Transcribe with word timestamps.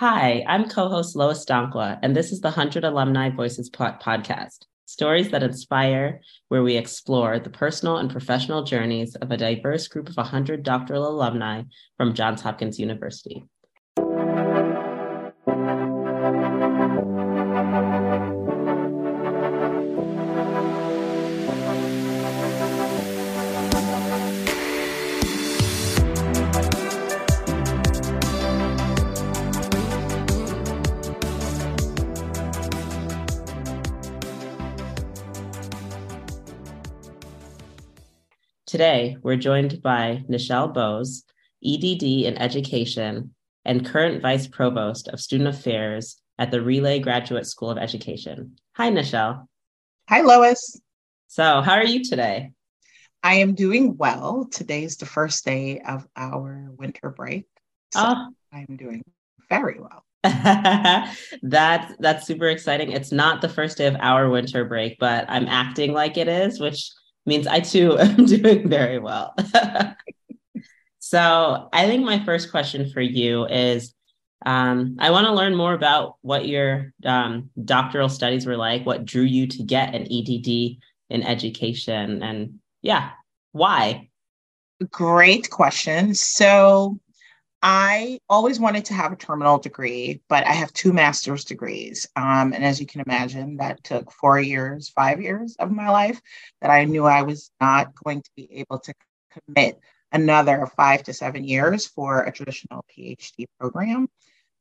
Hi, 0.00 0.42
I'm 0.48 0.66
co 0.66 0.88
host 0.88 1.14
Lois 1.14 1.44
Dankwa, 1.44 1.98
and 2.02 2.16
this 2.16 2.32
is 2.32 2.40
the 2.40 2.48
100 2.48 2.84
Alumni 2.84 3.28
Voices 3.28 3.68
podcast 3.68 4.64
stories 4.86 5.30
that 5.30 5.42
inspire, 5.42 6.22
where 6.48 6.62
we 6.62 6.78
explore 6.78 7.38
the 7.38 7.50
personal 7.50 7.98
and 7.98 8.10
professional 8.10 8.64
journeys 8.64 9.14
of 9.16 9.30
a 9.30 9.36
diverse 9.36 9.88
group 9.88 10.08
of 10.08 10.16
100 10.16 10.62
doctoral 10.62 11.06
alumni 11.06 11.64
from 11.98 12.14
Johns 12.14 12.40
Hopkins 12.40 12.78
University. 12.78 13.44
Today, 38.70 39.16
we're 39.20 39.34
joined 39.34 39.82
by 39.82 40.22
Nichelle 40.30 40.72
Bowes, 40.72 41.24
EDD 41.66 42.04
in 42.04 42.38
Education 42.38 43.34
and 43.64 43.84
current 43.84 44.22
Vice 44.22 44.46
Provost 44.46 45.08
of 45.08 45.18
Student 45.18 45.48
Affairs 45.48 46.22
at 46.38 46.52
the 46.52 46.62
Relay 46.62 47.00
Graduate 47.00 47.46
School 47.46 47.70
of 47.70 47.78
Education. 47.78 48.54
Hi, 48.76 48.88
Nichelle. 48.88 49.48
Hi, 50.08 50.20
Lois. 50.20 50.80
So, 51.26 51.62
how 51.62 51.72
are 51.72 51.84
you 51.84 52.04
today? 52.04 52.52
I 53.24 53.34
am 53.38 53.56
doing 53.56 53.96
well. 53.96 54.46
Today 54.48 54.84
is 54.84 54.98
the 54.98 55.04
first 55.04 55.44
day 55.44 55.80
of 55.80 56.06
our 56.14 56.70
winter 56.78 57.10
break. 57.10 57.46
So 57.92 58.02
oh. 58.04 58.28
I'm 58.52 58.76
doing 58.76 59.02
very 59.48 59.80
well. 59.80 60.04
that's 61.42 61.92
that's 61.98 62.24
super 62.24 62.46
exciting. 62.46 62.92
It's 62.92 63.10
not 63.10 63.40
the 63.40 63.48
first 63.48 63.78
day 63.78 63.86
of 63.86 63.96
our 63.98 64.30
winter 64.30 64.64
break, 64.64 64.96
but 65.00 65.24
I'm 65.28 65.48
acting 65.48 65.92
like 65.92 66.16
it 66.16 66.28
is, 66.28 66.60
which 66.60 66.92
means 67.30 67.46
I 67.46 67.60
too 67.60 67.98
am 67.98 68.26
doing 68.26 68.68
very 68.68 68.98
well. 68.98 69.34
so 70.98 71.68
I 71.72 71.86
think 71.86 72.04
my 72.04 72.22
first 72.24 72.50
question 72.50 72.90
for 72.90 73.00
you 73.00 73.46
is 73.46 73.94
um, 74.44 74.96
I 74.98 75.10
want 75.10 75.26
to 75.26 75.32
learn 75.32 75.54
more 75.54 75.74
about 75.74 76.16
what 76.22 76.48
your 76.48 76.92
um, 77.04 77.50
doctoral 77.64 78.08
studies 78.08 78.46
were 78.46 78.56
like, 78.56 78.84
what 78.84 79.04
drew 79.04 79.22
you 79.22 79.46
to 79.46 79.62
get 79.62 79.94
an 79.94 80.06
EDD 80.10 80.78
in 81.10 81.22
education, 81.22 82.22
and 82.22 82.58
yeah, 82.82 83.10
why? 83.52 84.08
Great 84.90 85.50
question. 85.50 86.14
So 86.14 86.98
I 87.62 88.20
always 88.28 88.58
wanted 88.58 88.86
to 88.86 88.94
have 88.94 89.12
a 89.12 89.16
terminal 89.16 89.58
degree, 89.58 90.22
but 90.28 90.46
I 90.46 90.52
have 90.52 90.72
two 90.72 90.92
master's 90.92 91.44
degrees. 91.44 92.08
Um, 92.16 92.54
and 92.54 92.64
as 92.64 92.80
you 92.80 92.86
can 92.86 93.02
imagine, 93.02 93.58
that 93.58 93.84
took 93.84 94.10
four 94.12 94.40
years, 94.40 94.88
five 94.88 95.20
years 95.20 95.56
of 95.58 95.70
my 95.70 95.90
life 95.90 96.20
that 96.62 96.70
I 96.70 96.84
knew 96.86 97.04
I 97.04 97.22
was 97.22 97.50
not 97.60 97.94
going 97.94 98.22
to 98.22 98.30
be 98.34 98.48
able 98.52 98.78
to 98.80 98.94
commit 99.46 99.78
another 100.10 100.66
five 100.74 101.02
to 101.04 101.12
seven 101.12 101.44
years 101.44 101.86
for 101.86 102.22
a 102.22 102.32
traditional 102.32 102.84
PhD 102.96 103.44
program. 103.58 104.08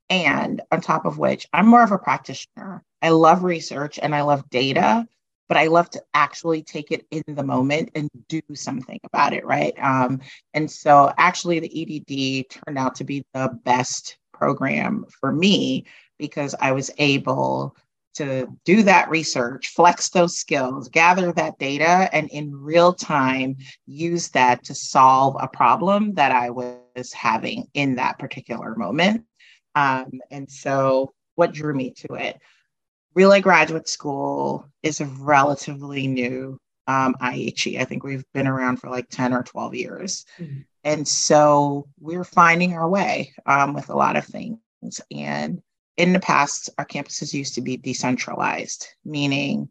And 0.10 0.62
on 0.72 0.82
top 0.82 1.06
of 1.06 1.18
which, 1.18 1.48
I'm 1.54 1.68
more 1.68 1.84
of 1.84 1.92
a 1.92 1.98
practitioner. 1.98 2.84
I 3.02 3.10
love 3.10 3.44
research 3.44 4.00
and 4.02 4.14
I 4.14 4.24
love 4.24 4.50
data 4.50 5.08
but 5.50 5.58
I 5.58 5.66
love 5.66 5.90
to 5.90 6.04
actually 6.14 6.62
take 6.62 6.92
it 6.92 7.06
in 7.12 7.24
the 7.28 7.44
moment 7.44 7.90
and 7.96 8.08
do 8.30 8.42
something 8.54 9.00
about 9.04 9.34
it, 9.34 9.46
right? 9.46 9.74
Um, 9.82 10.22
and 10.54 10.70
so 10.70 11.12
actually, 11.18 11.60
the 11.60 11.68
EDD 11.82 12.50
turned 12.52 12.78
out 12.78 12.96
to 12.96 13.04
be 13.04 13.26
the 13.34 13.50
best 13.66 14.18
program 14.32 15.06
for 15.20 15.34
me 15.34 15.86
because 16.20 16.56
I 16.62 16.72
was 16.72 16.92
able 17.00 17.76
to 18.16 18.48
do 18.66 18.84
that 18.84 19.10
research, 19.10 19.70
flex 19.70 20.10
those 20.10 20.38
skills, 20.38 20.88
gather 20.90 21.32
that 21.34 21.58
data, 21.58 22.10
and 22.14 22.30
in 22.30 22.56
real 22.56 22.94
time 22.94 23.56
use 23.88 24.30
that 24.30 24.64
to 24.66 24.76
solve 24.76 25.36
a 25.40 25.48
problem 25.48 26.14
that 26.14 26.32
I 26.32 26.52
was 26.52 27.14
having 27.14 27.66
in 27.74 27.96
that 27.96 28.20
particular 28.20 28.76
moment. 28.76 29.26
Um, 29.74 30.12
and 30.30 30.50
so, 30.50 31.14
what 31.36 31.54
drew 31.54 31.74
me 31.74 31.92
to 31.92 32.16
it? 32.16 32.40
Relay 33.20 33.42
Graduate 33.42 33.90
School 33.90 34.66
is 34.82 35.02
a 35.02 35.06
relatively 35.06 36.08
new 36.08 36.58
um, 36.88 37.18
IHE. 37.20 37.78
I 37.78 37.84
think 37.84 38.02
we've 38.02 38.24
been 38.34 38.48
around 38.48 38.78
for 38.78 38.90
like 38.90 39.10
10 39.10 39.34
or 39.34 39.44
12 39.44 39.76
years. 39.76 40.26
Mm-hmm. 40.40 40.60
And 40.86 41.06
so 41.06 41.90
we're 42.00 42.24
finding 42.24 42.76
our 42.76 42.88
way 42.88 43.34
um, 43.46 43.74
with 43.74 43.90
a 43.90 43.98
lot 43.98 44.16
of 44.16 44.24
things. 44.24 44.58
And 45.12 45.62
in 45.98 46.14
the 46.14 46.22
past, 46.22 46.70
our 46.78 46.86
campuses 46.86 47.34
used 47.34 47.56
to 47.56 47.62
be 47.62 47.76
decentralized, 47.76 48.88
meaning 49.04 49.68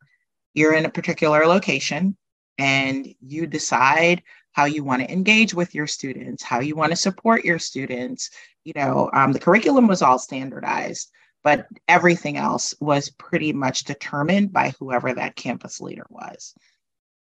you're 0.52 0.74
in 0.74 0.84
a 0.84 0.90
particular 0.90 1.46
location 1.46 2.18
and 2.58 3.08
you 3.18 3.46
decide 3.46 4.22
how 4.52 4.66
you 4.66 4.84
want 4.84 5.00
to 5.00 5.10
engage 5.10 5.54
with 5.54 5.74
your 5.74 5.86
students, 5.86 6.42
how 6.42 6.60
you 6.60 6.76
want 6.76 6.90
to 6.90 6.96
support 6.96 7.46
your 7.46 7.58
students. 7.58 8.28
You 8.64 8.74
know, 8.76 9.08
um, 9.14 9.32
the 9.32 9.40
curriculum 9.40 9.86
was 9.86 10.02
all 10.02 10.18
standardized 10.18 11.10
but 11.48 11.66
everything 11.88 12.36
else 12.36 12.74
was 12.78 13.08
pretty 13.08 13.54
much 13.54 13.84
determined 13.84 14.52
by 14.52 14.74
whoever 14.78 15.14
that 15.14 15.34
campus 15.34 15.80
leader 15.80 16.06
was. 16.10 16.54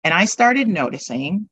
And 0.04 0.12
I 0.12 0.26
started 0.26 0.68
noticing 0.68 1.48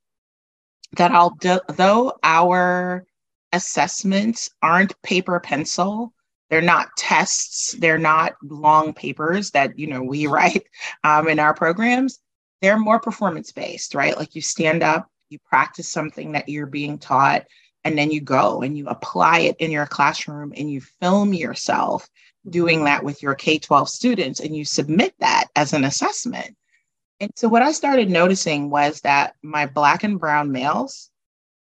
that 0.99 1.13
although 1.13 2.13
our 2.23 3.07
assessments 3.55 4.51
aren't 4.61 5.01
paper 5.01 5.41
pencil, 5.41 6.13
they're 6.51 6.61
not 6.61 6.89
tests, 6.99 7.75
they're 7.79 7.97
not 7.97 8.35
long 8.43 8.93
papers 8.93 9.51
that 9.53 9.79
you 9.79 9.87
know 9.87 10.03
we 10.03 10.27
write 10.35 10.67
um, 11.05 11.27
in 11.27 11.39
our 11.39 11.55
programs. 11.55 12.19
They're 12.61 12.79
more 12.79 13.01
performance 13.01 13.51
based, 13.51 13.95
right? 13.95 14.15
Like 14.15 14.35
you 14.35 14.43
stand 14.43 14.83
up, 14.83 15.09
you 15.31 15.39
practice 15.49 15.89
something 15.89 16.33
that 16.33 16.51
you're 16.51 16.67
being 16.67 16.99
taught, 16.99 17.47
and 17.85 17.97
then 17.97 18.11
you 18.11 18.21
go 18.21 18.61
and 18.61 18.77
you 18.77 18.89
apply 18.89 19.39
it 19.39 19.57
in 19.59 19.71
your 19.71 19.87
classroom 19.87 20.53
and 20.55 20.71
you 20.71 20.83
film 21.01 21.33
yourself 21.33 22.07
doing 22.51 22.85
that 22.85 23.05
with 23.05 23.23
your 23.23 23.35
K 23.35 23.59
12 23.59 23.89
students 23.89 24.41
and 24.41 24.55
you 24.55 24.65
submit 24.65 25.15
that 25.21 25.47
as 25.57 25.73
an 25.73 25.85
assessment. 25.85 26.57
And 27.21 27.33
so, 27.35 27.49
what 27.49 27.63
I 27.63 27.73
started 27.73 28.11
noticing 28.11 28.71
was 28.71 29.01
that 29.01 29.35
my 29.43 29.67
Black 29.67 30.05
and 30.05 30.19
Brown 30.19 30.53
males 30.53 31.11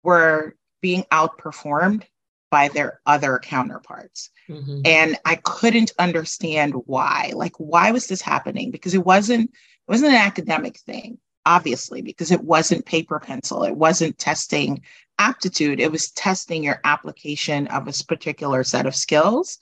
were 0.03 0.55
being 0.81 1.03
outperformed 1.11 2.03
by 2.49 2.67
their 2.67 2.99
other 3.05 3.39
counterparts. 3.39 4.29
Mm-hmm. 4.49 4.81
And 4.85 5.17
I 5.25 5.35
couldn't 5.35 5.93
understand 5.97 6.73
why. 6.85 7.31
Like, 7.33 7.55
why 7.57 7.91
was 7.91 8.07
this 8.07 8.21
happening? 8.21 8.71
Because 8.71 8.93
it 8.93 9.05
wasn't 9.05 9.49
it 9.49 9.91
wasn't 9.91 10.13
an 10.13 10.19
academic 10.21 10.77
thing, 10.79 11.17
obviously, 11.45 12.01
because 12.01 12.31
it 12.31 12.43
wasn't 12.43 12.85
paper 12.85 13.19
pencil. 13.19 13.63
It 13.63 13.75
wasn't 13.75 14.17
testing 14.17 14.81
aptitude. 15.17 15.79
It 15.79 15.91
was 15.91 16.11
testing 16.11 16.63
your 16.63 16.79
application 16.83 17.67
of 17.67 17.87
a 17.87 17.93
particular 18.07 18.63
set 18.63 18.85
of 18.85 18.95
skills 18.95 19.57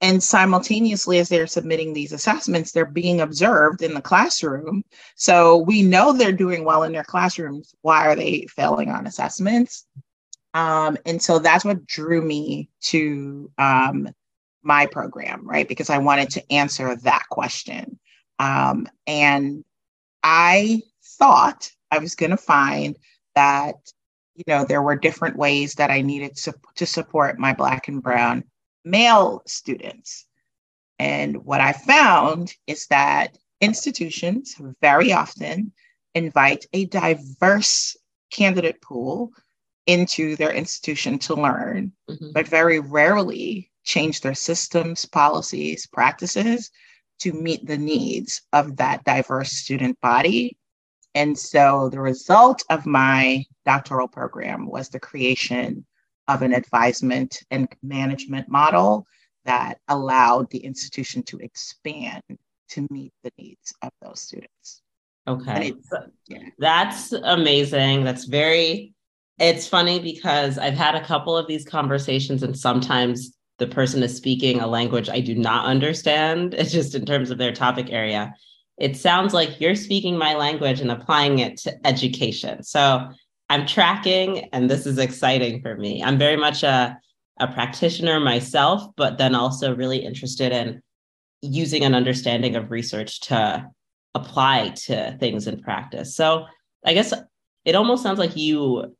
and 0.00 0.22
simultaneously, 0.22 1.18
as 1.18 1.28
they're 1.28 1.48
submitting 1.48 1.92
these 1.92 2.12
assessments, 2.12 2.70
they're 2.70 2.86
being 2.86 3.20
observed 3.20 3.82
in 3.82 3.94
the 3.94 4.02
classroom. 4.02 4.84
So 5.16 5.58
we 5.58 5.82
know 5.82 6.12
they're 6.12 6.32
doing 6.32 6.64
well 6.64 6.84
in 6.84 6.92
their 6.92 7.04
classrooms. 7.04 7.74
Why 7.82 8.06
are 8.06 8.14
they 8.14 8.46
failing 8.48 8.90
on 8.90 9.06
assessments? 9.06 9.86
Um, 10.54 10.96
and 11.04 11.20
so 11.20 11.40
that's 11.40 11.64
what 11.64 11.86
drew 11.86 12.22
me 12.22 12.70
to 12.82 13.50
um, 13.58 14.08
my 14.62 14.86
program, 14.86 15.46
right? 15.46 15.66
Because 15.66 15.90
I 15.90 15.98
wanted 15.98 16.30
to 16.30 16.52
answer 16.52 16.94
that 16.94 17.24
question. 17.28 17.98
Um, 18.38 18.86
and 19.06 19.64
I 20.22 20.82
thought 21.04 21.70
I 21.90 21.98
was 21.98 22.14
going 22.14 22.30
to 22.30 22.36
find 22.36 22.96
that, 23.34 23.74
you 24.36 24.44
know, 24.46 24.64
there 24.64 24.82
were 24.82 24.96
different 24.96 25.36
ways 25.36 25.74
that 25.74 25.90
I 25.90 26.02
needed 26.02 26.36
to, 26.36 26.54
to 26.76 26.86
support 26.86 27.38
my 27.38 27.52
Black 27.52 27.88
and 27.88 28.02
Brown 28.02 28.44
male 28.90 29.42
students. 29.46 30.26
And 30.98 31.44
what 31.44 31.60
I 31.60 31.72
found 31.72 32.54
is 32.66 32.86
that 32.88 33.38
institutions 33.60 34.56
very 34.80 35.12
often 35.12 35.72
invite 36.14 36.66
a 36.72 36.86
diverse 36.86 37.96
candidate 38.30 38.80
pool 38.82 39.30
into 39.86 40.36
their 40.36 40.52
institution 40.52 41.18
to 41.18 41.34
learn, 41.34 41.92
mm-hmm. 42.10 42.32
but 42.32 42.46
very 42.46 42.78
rarely 42.78 43.70
change 43.84 44.20
their 44.20 44.34
systems, 44.34 45.06
policies, 45.06 45.86
practices 45.86 46.70
to 47.20 47.32
meet 47.32 47.66
the 47.66 47.78
needs 47.78 48.42
of 48.52 48.76
that 48.76 49.02
diverse 49.04 49.50
student 49.52 49.98
body. 50.00 50.58
And 51.14 51.36
so 51.38 51.88
the 51.88 52.00
result 52.00 52.62
of 52.70 52.86
my 52.86 53.44
doctoral 53.64 54.08
program 54.08 54.66
was 54.66 54.88
the 54.88 55.00
creation 55.00 55.86
of 56.28 56.42
an 56.42 56.52
advisement 56.52 57.42
and 57.50 57.68
management 57.82 58.48
model 58.48 59.06
that 59.44 59.78
allowed 59.88 60.50
the 60.50 60.58
institution 60.58 61.22
to 61.22 61.38
expand 61.38 62.22
to 62.68 62.86
meet 62.90 63.12
the 63.24 63.32
needs 63.38 63.72
of 63.82 63.90
those 64.02 64.20
students. 64.20 64.82
Okay. 65.26 65.74
Yeah. 66.28 66.38
That's 66.58 67.12
amazing. 67.12 68.04
That's 68.04 68.24
very, 68.24 68.94
it's 69.38 69.66
funny 69.66 69.98
because 70.00 70.58
I've 70.58 70.74
had 70.74 70.94
a 70.94 71.04
couple 71.04 71.36
of 71.36 71.46
these 71.46 71.64
conversations 71.64 72.42
and 72.42 72.56
sometimes 72.56 73.34
the 73.58 73.66
person 73.66 74.02
is 74.02 74.16
speaking 74.16 74.60
a 74.60 74.66
language 74.66 75.08
I 75.08 75.20
do 75.20 75.34
not 75.34 75.64
understand, 75.64 76.54
it's 76.54 76.72
just 76.80 76.94
in 76.94 77.04
terms 77.04 77.30
of 77.30 77.38
their 77.38 77.52
topic 77.52 77.88
area. 77.90 78.34
It 78.78 78.96
sounds 78.96 79.34
like 79.34 79.60
you're 79.60 79.74
speaking 79.74 80.16
my 80.16 80.34
language 80.34 80.80
and 80.80 80.90
applying 80.90 81.40
it 81.40 81.56
to 81.58 81.86
education. 81.86 82.62
So 82.62 83.08
I'm 83.50 83.66
tracking, 83.66 84.48
and 84.52 84.70
this 84.70 84.86
is 84.86 84.98
exciting 84.98 85.62
for 85.62 85.76
me. 85.76 86.02
I'm 86.02 86.18
very 86.18 86.36
much 86.36 86.62
a, 86.62 86.98
a 87.40 87.48
practitioner 87.48 88.20
myself, 88.20 88.84
but 88.96 89.18
then 89.18 89.34
also 89.34 89.74
really 89.74 89.98
interested 89.98 90.52
in 90.52 90.82
using 91.40 91.84
an 91.84 91.94
understanding 91.94 92.56
of 92.56 92.70
research 92.70 93.20
to 93.20 93.66
apply 94.14 94.70
to 94.70 95.16
things 95.18 95.46
in 95.46 95.60
practice. 95.60 96.14
So 96.16 96.44
I 96.84 96.94
guess 96.94 97.12
it 97.64 97.74
almost 97.74 98.02
sounds 98.02 98.18
like 98.18 98.36
you 98.36 98.94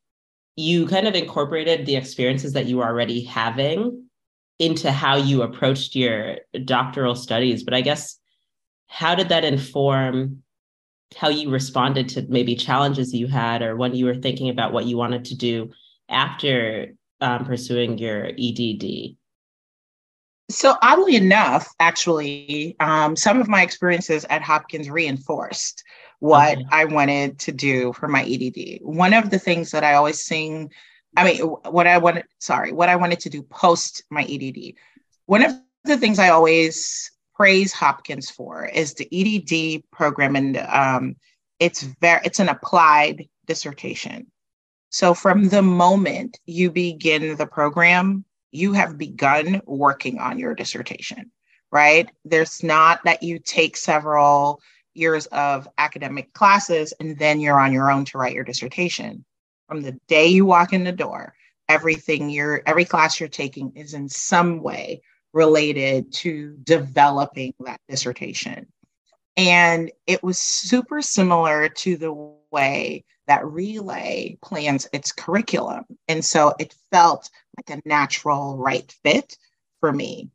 you 0.57 0.87
kind 0.87 1.07
of 1.07 1.15
incorporated 1.15 1.87
the 1.87 1.95
experiences 1.95 2.53
that 2.55 2.67
you 2.67 2.79
were 2.79 2.87
already 2.87 3.23
having 3.23 4.09
into 4.59 4.91
how 4.91 5.15
you 5.15 5.43
approached 5.43 5.95
your 5.95 6.39
doctoral 6.65 7.15
studies. 7.15 7.63
But 7.63 7.75
I 7.75 7.81
guess 7.81 8.19
how 8.89 9.15
did 9.15 9.29
that 9.29 9.45
inform 9.45 10.43
how 11.17 11.29
you 11.29 11.51
responded 11.51 12.09
to 12.11 12.27
maybe 12.29 12.55
challenges 12.55 13.15
you 13.15 13.27
had 13.27 13.63
or 13.63 13.77
when 13.77 13.95
you 13.95 14.05
were 14.05 14.15
thinking 14.15 14.51
about 14.51 14.73
what 14.73 14.85
you 14.85 14.97
wanted 14.97 15.25
to 15.27 15.37
do 15.37 15.71
after 16.09 16.95
um, 17.21 17.45
pursuing 17.45 17.99
your 17.99 18.27
EDD? 18.27 19.17
So, 20.51 20.77
oddly 20.81 21.17
enough, 21.17 21.69
actually, 21.79 22.75
um, 22.81 23.17
some 23.17 23.41
of 23.41 23.49
my 23.49 23.63
experiences 23.63 24.25
at 24.31 24.43
Hopkins 24.43 24.89
reinforced 24.89 25.85
what 26.21 26.57
okay. 26.57 26.67
I 26.71 26.85
wanted 26.87 27.39
to 27.41 27.53
do 27.53 27.93
for 27.93 28.09
my 28.09 28.25
EDD. 28.25 28.81
One 28.83 29.13
of 29.13 29.31
the 29.31 29.39
things 29.39 29.71
that 29.73 29.85
I 29.85 29.95
always 29.95 30.25
sing, 30.25 30.71
I 31.17 31.25
mean, 31.25 31.41
what 31.41 31.87
I 31.87 31.99
wanted, 31.99 32.25
sorry, 32.39 32.73
what 32.73 32.89
I 32.89 32.97
wanted 32.97 33.21
to 33.21 33.31
do 33.31 33.43
post 33.43 34.05
my 34.11 34.23
EDD. 34.23 34.75
One 35.27 35.45
of 35.45 35.53
the 35.85 35.99
things 35.99 36.19
I 36.19 36.31
always 36.31 37.11
praise 37.39 37.73
Hopkins 37.73 38.29
for 38.29 38.67
is 38.67 38.95
the 38.95 39.09
EDD 39.13 39.85
program, 39.93 40.35
and 40.35 40.57
um, 40.57 41.17
it's 41.61 41.83
very, 41.83 42.21
it's 42.25 42.41
an 42.41 42.49
applied 42.49 43.29
dissertation. 43.47 44.27
So, 44.91 45.15
from 45.15 45.49
the 45.49 45.63
moment 45.63 46.41
you 46.47 46.71
begin 46.71 47.37
the 47.37 47.47
program, 47.47 48.25
you 48.51 48.73
have 48.73 48.99
begun 48.99 49.63
working 49.67 50.19
on 50.19 50.39
your 50.39 50.55
dissertation, 50.55 51.31
right? 51.71 52.11
There's 52.25 52.65
not 52.65 53.05
that 53.05 53.23
you 53.23 53.39
take 53.39 53.77
several 53.77 54.61
years 54.95 55.27
of 55.27 55.69
academic 55.79 56.33
classes 56.33 56.93
and 56.99 57.17
then 57.19 57.39
you're 57.39 57.61
on 57.61 57.73
your 57.73 57.91
own 57.91 58.05
to 58.07 58.19
write 58.19 58.35
your 58.35 58.43
dissertation. 58.43 59.25
From 59.69 59.83
the 59.83 59.97
day 60.09 60.27
you 60.27 60.45
walk 60.45 60.73
in 60.73 60.83
the 60.83 60.93
door, 60.93 61.35
everything 61.69 62.31
you're 62.31 62.63
every 62.67 62.87
class 62.87 63.21
you're 63.21 63.29
taking 63.29 63.77
is 63.77 63.95
in 63.95 64.09
some 64.09 64.61
way 64.61 65.03
related 65.33 66.13
to 66.13 66.57
developing 66.63 67.55
that 67.61 67.81
dissertation. 67.89 68.67
And 69.37 69.91
it 70.07 70.23
was 70.23 70.39
super 70.39 71.01
similar 71.01 71.69
to 71.69 71.97
the 71.97 72.13
way 72.51 73.05
that 73.29 73.47
Relay 73.47 74.39
plans 74.43 74.89
its 74.93 75.13
curriculum. 75.13 75.85
And 76.09 76.25
so 76.25 76.55
it 76.59 76.75
felt 76.91 77.31
like 77.57 77.79
a 77.79 77.89
natural 77.89 78.57
right 78.57 78.93
fit 79.05 79.37
for 79.81 79.93
me. 79.93 80.31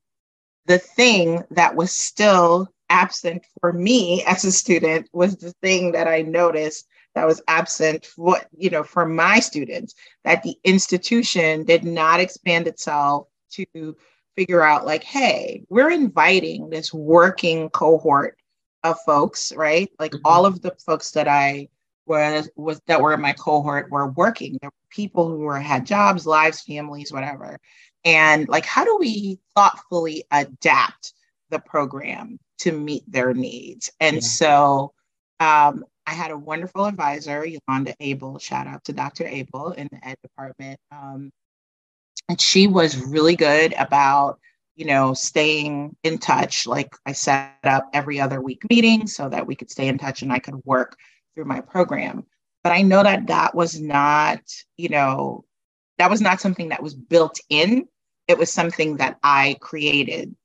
The 0.68 0.78
thing 0.78 1.44
that 1.52 1.76
was 1.76 1.92
still 1.92 2.70
absent 2.90 3.46
for 3.60 3.74
me 3.74 4.24
as 4.24 4.46
a 4.46 4.52
student 4.52 5.10
was 5.12 5.36
the 5.36 5.52
thing 5.62 5.92
that 5.94 6.08
I 6.08 6.22
noticed 6.22 6.88
that 7.16 7.28
was 7.28 7.42
absent 7.48 8.10
what 8.16 8.48
you 8.58 8.70
know 8.70 8.84
for 8.84 9.06
my 9.06 9.40
students 9.40 9.94
that 10.24 10.44
the 10.44 10.56
institution 10.64 11.64
did 11.64 11.84
not 11.84 12.20
expand 12.20 12.68
itself 12.68 13.28
to 13.52 13.96
figure 14.36 14.62
out 14.62 14.86
like 14.86 15.04
hey 15.04 15.64
we're 15.70 15.92
inviting 15.92 16.70
this 16.70 16.94
working 16.94 17.70
cohort 17.70 18.38
of 18.84 19.00
folks 19.02 19.54
right? 19.56 19.90
Like 20.00 20.12
mm-hmm. 20.12 20.26
all 20.26 20.46
of 20.46 20.62
the 20.62 20.76
folks 20.86 21.12
that 21.12 21.28
i 21.28 21.68
was 22.06 22.50
was 22.56 22.82
that 22.88 23.02
were 23.02 23.14
in 23.14 23.22
my 23.22 23.34
cohort 23.34 23.90
were 23.90 24.08
working. 24.08 24.58
There 24.62 24.70
were 24.70 24.90
people 24.90 25.30
who 25.30 25.40
were 25.40 25.60
had 25.60 25.86
jobs 25.86 26.26
lives 26.26 26.62
families 26.62 27.12
whatever. 27.12 27.60
And 28.06 28.48
like 28.50 28.66
how 28.66 28.84
do 28.84 28.98
we 29.00 29.40
thoughtfully 29.56 30.26
adapt 30.32 31.14
the 31.50 31.60
program 31.60 32.40
to 32.60 32.72
meet 32.72 33.10
their 33.10 33.34
needs? 33.34 33.92
And 34.00 34.18
yeah. 34.18 34.22
so 34.22 34.94
um, 35.40 35.86
i 36.06 36.12
had 36.12 36.32
a 36.32 36.38
wonderful 36.38 36.86
advisor 36.86 37.46
yolanda 37.46 37.96
abel. 38.02 38.38
Shout 38.40 38.68
out 38.68 38.84
to 38.86 38.94
dr 38.94 39.26
abel 39.26 39.72
in 39.72 39.88
the 39.92 40.06
ed 40.06 40.18
department. 40.22 40.80
Um, 40.92 41.32
and 42.30 42.40
she 42.40 42.68
was 42.68 42.98
really 42.98 43.36
good 43.36 43.74
about 43.78 44.40
you 44.76 44.86
know 44.86 45.14
staying 45.14 45.96
in 46.04 46.18
touch. 46.18 46.66
Like 46.68 46.96
i 47.06 47.12
set 47.12 47.58
up 47.64 47.90
every 47.94 48.20
other 48.20 48.42
week 48.42 48.64
meeting 48.70 49.08
so 49.08 49.30
that 49.30 49.46
we 49.46 49.56
could 49.56 49.72
stay 49.72 49.88
in 49.88 49.98
touch 49.98 50.22
and 50.22 50.32
i 50.32 50.40
could 50.40 50.62
work 50.66 50.98
through 51.34 51.46
my 51.46 51.62
program. 51.62 52.26
But 52.64 52.74
i 52.74 52.82
know 52.82 53.04
that 53.04 53.28
that 53.28 53.56
was 53.56 53.80
not 53.80 54.42
you 54.78 54.90
know 54.90 55.46
that 55.98 56.10
was 56.10 56.22
not 56.22 56.42
something 56.42 56.70
that 56.70 56.84
was 56.84 56.96
built 56.96 57.40
in. 57.50 57.88
It 58.28 58.38
was 58.38 58.52
something 58.52 58.98
that 58.98 59.18
i 59.24 59.58
created 59.62 60.36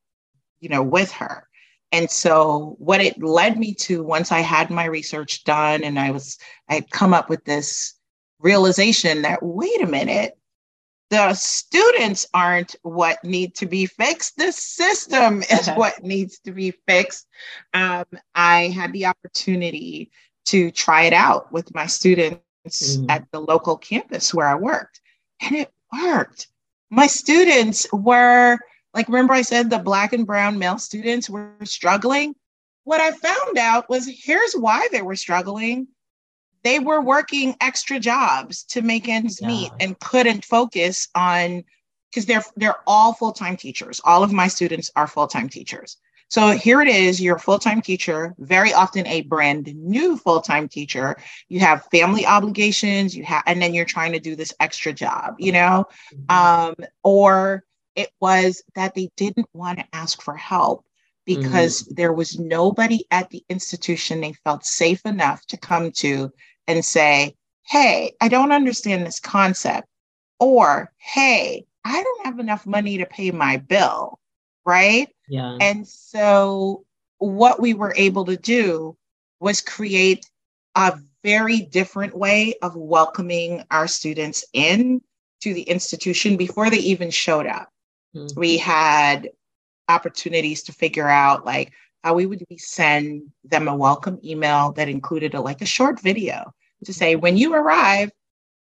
you 0.60 0.68
know 0.68 0.82
with 0.82 1.12
her. 1.12 1.44
And 1.90 2.10
so 2.10 2.76
what 2.78 3.00
it 3.00 3.22
led 3.22 3.58
me 3.58 3.72
to 3.74 4.02
once 4.02 4.30
i 4.30 4.40
had 4.40 4.70
my 4.70 4.84
research 4.84 5.44
done 5.44 5.84
and 5.84 5.98
i 5.98 6.10
was 6.10 6.38
i 6.68 6.74
had 6.74 6.90
come 6.90 7.14
up 7.14 7.30
with 7.30 7.44
this 7.44 7.94
realization 8.40 9.22
that 9.22 9.42
wait 9.42 9.80
a 9.80 9.86
minute 9.86 10.37
the 11.10 11.32
students 11.34 12.26
aren't 12.34 12.76
what 12.82 13.22
need 13.24 13.54
to 13.56 13.66
be 13.66 13.86
fixed. 13.86 14.36
The 14.36 14.52
system 14.52 15.42
is 15.50 15.68
what 15.68 16.02
needs 16.02 16.38
to 16.40 16.52
be 16.52 16.72
fixed. 16.86 17.26
Um, 17.74 18.04
i 18.34 18.68
had 18.68 18.92
the 18.92 19.06
opportunity 19.06 20.10
to 20.46 20.70
try 20.70 21.02
it 21.02 21.12
out 21.12 21.52
with 21.52 21.74
my 21.74 21.86
students 21.86 22.40
mm. 22.62 23.06
at 23.08 23.26
the 23.32 23.40
local 23.40 23.76
campus 23.76 24.32
where 24.32 24.46
i 24.46 24.54
worked 24.54 25.00
and 25.40 25.56
it 25.56 25.72
worked. 25.92 26.48
My 26.90 27.06
students 27.06 27.86
were 27.92 28.58
like 28.94 29.08
remember 29.08 29.34
i 29.34 29.42
said 29.42 29.70
the 29.70 29.78
black 29.78 30.12
and 30.12 30.26
brown 30.26 30.58
male 30.58 30.78
students 30.78 31.30
were 31.30 31.54
struggling? 31.64 32.34
What 32.84 33.00
i 33.00 33.12
found 33.12 33.58
out 33.58 33.88
was 33.88 34.06
here's 34.06 34.54
why 34.54 34.88
they 34.92 35.02
were 35.02 35.16
struggling 35.16 35.88
they 36.62 36.78
were 36.78 37.00
working 37.00 37.56
extra 37.60 37.98
jobs 37.98 38.64
to 38.64 38.82
make 38.82 39.08
ends 39.08 39.40
yeah. 39.40 39.48
meet 39.48 39.72
and 39.80 39.98
couldn't 40.00 40.44
focus 40.44 41.08
on 41.14 41.64
because 42.10 42.26
they're 42.26 42.44
they're 42.56 42.76
all 42.86 43.12
full-time 43.12 43.56
teachers. 43.56 44.00
All 44.04 44.22
of 44.22 44.32
my 44.32 44.48
students 44.48 44.90
are 44.96 45.06
full-time 45.06 45.48
teachers. 45.48 45.96
So 46.30 46.50
here 46.50 46.82
it 46.82 46.88
is, 46.88 47.20
you're 47.20 47.36
a 47.36 47.40
full-time 47.40 47.80
teacher, 47.80 48.34
very 48.38 48.72
often 48.74 49.06
a 49.06 49.22
brand 49.22 49.74
new 49.74 50.18
full-time 50.18 50.68
teacher. 50.68 51.16
You 51.48 51.60
have 51.60 51.86
family 51.90 52.26
obligations, 52.26 53.16
you 53.16 53.24
have 53.24 53.42
and 53.46 53.62
then 53.62 53.72
you're 53.72 53.86
trying 53.86 54.12
to 54.12 54.20
do 54.20 54.36
this 54.36 54.52
extra 54.60 54.92
job, 54.92 55.36
you 55.38 55.52
know? 55.52 55.86
Mm-hmm. 56.12 56.80
Um, 56.80 56.88
or 57.02 57.64
it 57.96 58.10
was 58.20 58.62
that 58.74 58.94
they 58.94 59.10
didn't 59.16 59.48
want 59.54 59.78
to 59.78 59.86
ask 59.94 60.20
for 60.20 60.36
help 60.36 60.84
because 61.28 61.82
mm-hmm. 61.82 61.94
there 61.94 62.12
was 62.14 62.38
nobody 62.38 63.04
at 63.10 63.28
the 63.28 63.44
institution 63.50 64.22
they 64.22 64.32
felt 64.32 64.64
safe 64.64 65.04
enough 65.04 65.44
to 65.44 65.58
come 65.58 65.92
to 65.92 66.32
and 66.66 66.82
say, 66.82 67.34
Hey, 67.66 68.12
I 68.22 68.28
don't 68.28 68.50
understand 68.50 69.06
this 69.06 69.20
concept. 69.20 69.86
Or, 70.40 70.90
Hey, 70.96 71.66
I 71.84 72.02
don't 72.02 72.26
have 72.26 72.38
enough 72.38 72.66
money 72.66 72.96
to 72.96 73.04
pay 73.04 73.30
my 73.30 73.58
bill. 73.58 74.18
Right. 74.64 75.08
Yeah. 75.28 75.58
And 75.60 75.86
so, 75.86 76.84
what 77.18 77.60
we 77.60 77.74
were 77.74 77.92
able 77.96 78.24
to 78.24 78.36
do 78.36 78.96
was 79.40 79.60
create 79.60 80.24
a 80.76 80.98
very 81.22 81.60
different 81.60 82.16
way 82.16 82.54
of 82.62 82.74
welcoming 82.74 83.64
our 83.70 83.86
students 83.86 84.44
in 84.54 85.02
to 85.42 85.52
the 85.52 85.62
institution 85.62 86.38
before 86.38 86.70
they 86.70 86.78
even 86.78 87.10
showed 87.10 87.46
up. 87.46 87.68
Mm-hmm. 88.14 88.40
We 88.40 88.56
had 88.56 89.28
opportunities 89.88 90.62
to 90.64 90.72
figure 90.72 91.08
out 91.08 91.44
like 91.44 91.72
how 92.04 92.14
we 92.14 92.26
would 92.26 92.44
send 92.58 93.22
them 93.44 93.68
a 93.68 93.76
welcome 93.76 94.18
email 94.24 94.72
that 94.72 94.88
included 94.88 95.34
a, 95.34 95.40
like 95.40 95.60
a 95.60 95.66
short 95.66 96.00
video 96.00 96.52
to 96.84 96.92
say, 96.92 97.16
when 97.16 97.36
you 97.36 97.54
arrive, 97.54 98.10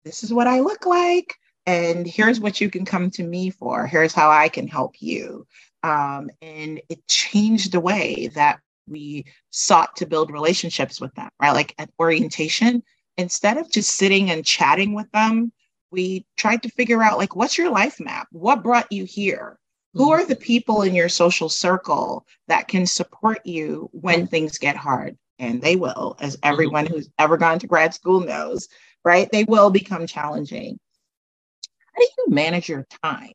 this 0.05 0.23
is 0.23 0.33
what 0.33 0.47
I 0.47 0.61
look 0.61 0.87
like. 0.87 1.35
And 1.67 2.07
here's 2.07 2.41
what 2.41 2.61
you 2.61 2.71
can 2.71 2.85
come 2.85 3.11
to 3.11 3.23
me 3.23 3.51
for. 3.51 3.87
Here's 3.87 4.13
how 4.13 4.31
I 4.31 4.49
can 4.49 4.69
help 4.69 4.97
you. 5.01 5.47
Um, 5.83 6.31
and 6.43 6.81
it 6.89 7.07
changed 7.09 7.73
the 7.73 7.81
way 7.81 8.29
that 8.35 8.61
we 8.87 9.25
sought 9.51 9.97
to 9.97 10.07
build 10.07 10.31
relationships 10.31 11.01
with 11.01 11.15
them, 11.15 11.31
right? 11.41 11.53
Like 11.53 11.75
at 11.79 11.91
orientation, 11.99 12.83
instead 13.17 13.57
of 13.57 13.71
just 13.71 13.97
sitting 13.97 14.31
and 14.31 14.45
chatting 14.45 14.95
with 14.95 15.11
them, 15.13 15.53
we 15.91 16.27
tried 16.37 16.63
to 16.65 16.69
figure 16.69 17.03
out 17.03 17.19
like, 17.19 17.35
what's 17.35 17.57
your 17.57 17.71
life 17.71 17.99
map? 18.01 18.29
What 18.31 18.63
brought 18.63 18.91
you 18.93 19.05
here? 19.05 19.59
Who 19.95 20.13
are 20.13 20.25
the 20.25 20.37
people 20.37 20.83
in 20.83 20.95
your 20.95 21.09
social 21.09 21.49
circle 21.49 22.27
that 22.49 22.69
can 22.69 22.87
support 22.87 23.45
you 23.45 23.89
when 23.93 24.27
things 24.27 24.59
get 24.59 24.77
hard? 24.77 25.17
and 25.39 25.61
they 25.61 25.77
will, 25.77 26.17
as 26.21 26.37
mm-hmm. 26.37 26.53
everyone 26.53 26.87
who's 26.87 27.11
ever 27.19 27.37
gone 27.37 27.59
to 27.59 27.67
grad 27.67 27.95
school 27.95 28.21
knows, 28.21 28.69
right? 29.05 29.29
They 29.33 29.45
will 29.45 29.71
become 29.71 30.07
challenging. 30.07 30.79
How 31.93 32.01
do 32.01 32.07
you 32.19 32.25
manage 32.29 32.69
your 32.69 32.87
time? 33.03 33.33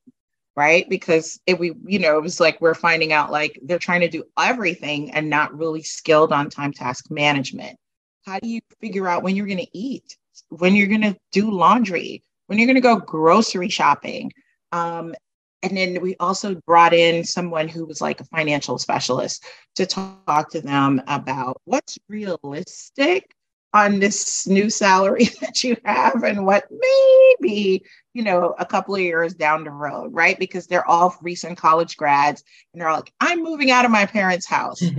right? 0.55 0.89
Because 0.89 1.39
it 1.45 1.57
we, 1.57 1.71
you 1.85 1.99
know, 1.99 2.17
it 2.17 2.21
was 2.21 2.41
like 2.41 2.59
we're 2.59 2.73
finding 2.73 3.13
out 3.13 3.31
like 3.31 3.57
they're 3.63 3.79
trying 3.79 4.01
to 4.01 4.09
do 4.09 4.25
everything 4.37 5.09
and 5.11 5.29
not 5.29 5.57
really 5.57 5.81
skilled 5.81 6.33
on 6.33 6.49
time 6.49 6.73
task 6.73 7.09
management. 7.09 7.77
How 8.25 8.39
do 8.39 8.49
you 8.49 8.59
figure 8.81 9.07
out 9.07 9.23
when 9.23 9.37
you're 9.37 9.45
going 9.45 9.59
to 9.59 9.77
eat, 9.77 10.17
when 10.49 10.75
you're 10.75 10.87
going 10.87 11.03
to 11.03 11.15
do 11.31 11.49
laundry, 11.49 12.25
when 12.47 12.59
you're 12.59 12.65
going 12.65 12.75
to 12.75 12.81
go 12.81 12.97
grocery 12.97 13.69
shopping? 13.69 14.33
Um, 14.73 15.15
and 15.61 15.75
then 15.75 16.01
we 16.01 16.15
also 16.19 16.55
brought 16.65 16.93
in 16.93 17.23
someone 17.23 17.67
who 17.67 17.85
was 17.85 18.01
like 18.01 18.21
a 18.21 18.25
financial 18.25 18.77
specialist 18.77 19.43
to 19.75 19.85
talk 19.85 20.49
to 20.51 20.61
them 20.61 21.01
about 21.07 21.61
what's 21.65 21.97
realistic 22.07 23.35
on 23.73 23.99
this 23.99 24.47
new 24.47 24.69
salary 24.69 25.25
that 25.41 25.63
you 25.63 25.77
have 25.85 26.23
and 26.23 26.45
what 26.45 26.65
maybe 26.71 27.83
you 28.13 28.23
know 28.23 28.55
a 28.57 28.65
couple 28.65 28.95
of 28.95 29.01
years 29.01 29.33
down 29.33 29.63
the 29.63 29.69
road 29.69 30.13
right? 30.13 30.39
Because 30.39 30.67
they're 30.67 30.87
all 30.87 31.15
recent 31.21 31.57
college 31.57 31.97
grads 31.97 32.43
and 32.73 32.81
they're 32.81 32.91
like 32.91 33.11
i'm 33.19 33.43
moving 33.43 33.71
out 33.71 33.85
of 33.85 33.91
my 33.91 34.05
parents 34.05 34.47
house. 34.47 34.79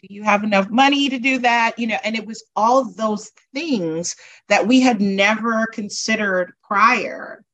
Do 0.00 0.14
you 0.14 0.22
have 0.22 0.44
enough 0.44 0.70
money 0.70 1.08
to 1.08 1.18
do 1.18 1.38
that? 1.38 1.78
You 1.78 1.88
know 1.88 1.98
and 2.04 2.14
it 2.14 2.26
was 2.26 2.44
all 2.54 2.84
those 2.84 3.30
things 3.54 4.16
that 4.48 4.66
we 4.66 4.80
had 4.80 5.00
never 5.00 5.66
considered 5.66 6.52
prior 6.62 7.44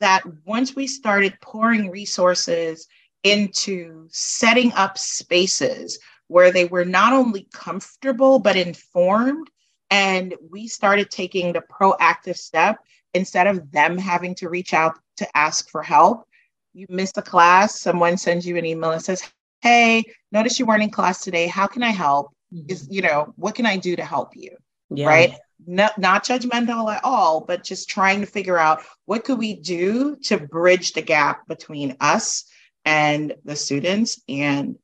that 0.00 0.22
once 0.44 0.74
we 0.74 0.86
started 0.86 1.38
pouring 1.40 1.90
resources 1.90 2.86
into 3.22 4.06
setting 4.10 4.72
up 4.74 4.98
spaces 4.98 5.98
where 6.28 6.50
they 6.50 6.66
were 6.66 6.84
not 6.84 7.12
only 7.12 7.48
comfortable 7.52 8.38
but 8.38 8.56
informed 8.56 9.48
and 9.90 10.34
we 10.50 10.66
started 10.66 11.10
taking 11.10 11.52
the 11.52 11.62
proactive 11.70 12.36
step 12.36 12.78
instead 13.14 13.46
of 13.46 13.70
them 13.70 13.96
having 13.96 14.34
to 14.34 14.48
reach 14.48 14.74
out 14.74 14.98
to 15.16 15.36
ask 15.36 15.70
for 15.70 15.82
help. 15.82 16.24
You 16.72 16.86
missed 16.88 17.18
a 17.18 17.22
class, 17.22 17.80
someone 17.80 18.16
sends 18.16 18.46
you 18.46 18.56
an 18.56 18.66
email 18.66 18.90
and 18.90 19.02
says, 19.02 19.22
Hey, 19.60 20.02
notice 20.32 20.58
you 20.58 20.66
weren't 20.66 20.82
in 20.82 20.90
class 20.90 21.22
today. 21.22 21.46
How 21.46 21.66
can 21.66 21.82
I 21.82 21.90
help? 21.90 22.34
Mm-hmm. 22.52 22.66
Is, 22.68 22.88
you 22.90 23.00
know, 23.00 23.32
what 23.36 23.54
can 23.54 23.66
I 23.66 23.76
do 23.76 23.96
to 23.96 24.04
help 24.04 24.36
you? 24.36 24.50
Yeah. 24.90 25.06
Right. 25.06 25.34
Not, 25.66 25.98
not 25.98 26.24
judgmental 26.24 26.94
at 26.94 27.04
all, 27.04 27.40
but 27.40 27.64
just 27.64 27.88
trying 27.88 28.20
to 28.20 28.26
figure 28.26 28.58
out 28.58 28.82
what 29.06 29.24
could 29.24 29.38
we 29.38 29.54
do 29.54 30.16
to 30.24 30.38
bridge 30.38 30.92
the 30.92 31.02
gap 31.02 31.46
between 31.46 31.96
us 32.00 32.44
and 32.84 33.34
the 33.44 33.56
students. 33.56 34.20
And 34.28 34.76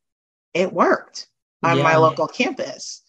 it 0.54 0.72
worked 0.72 1.28
on 1.62 1.78
yeah. 1.78 1.82
my 1.82 1.96
local 1.96 2.26
campus. 2.26 3.02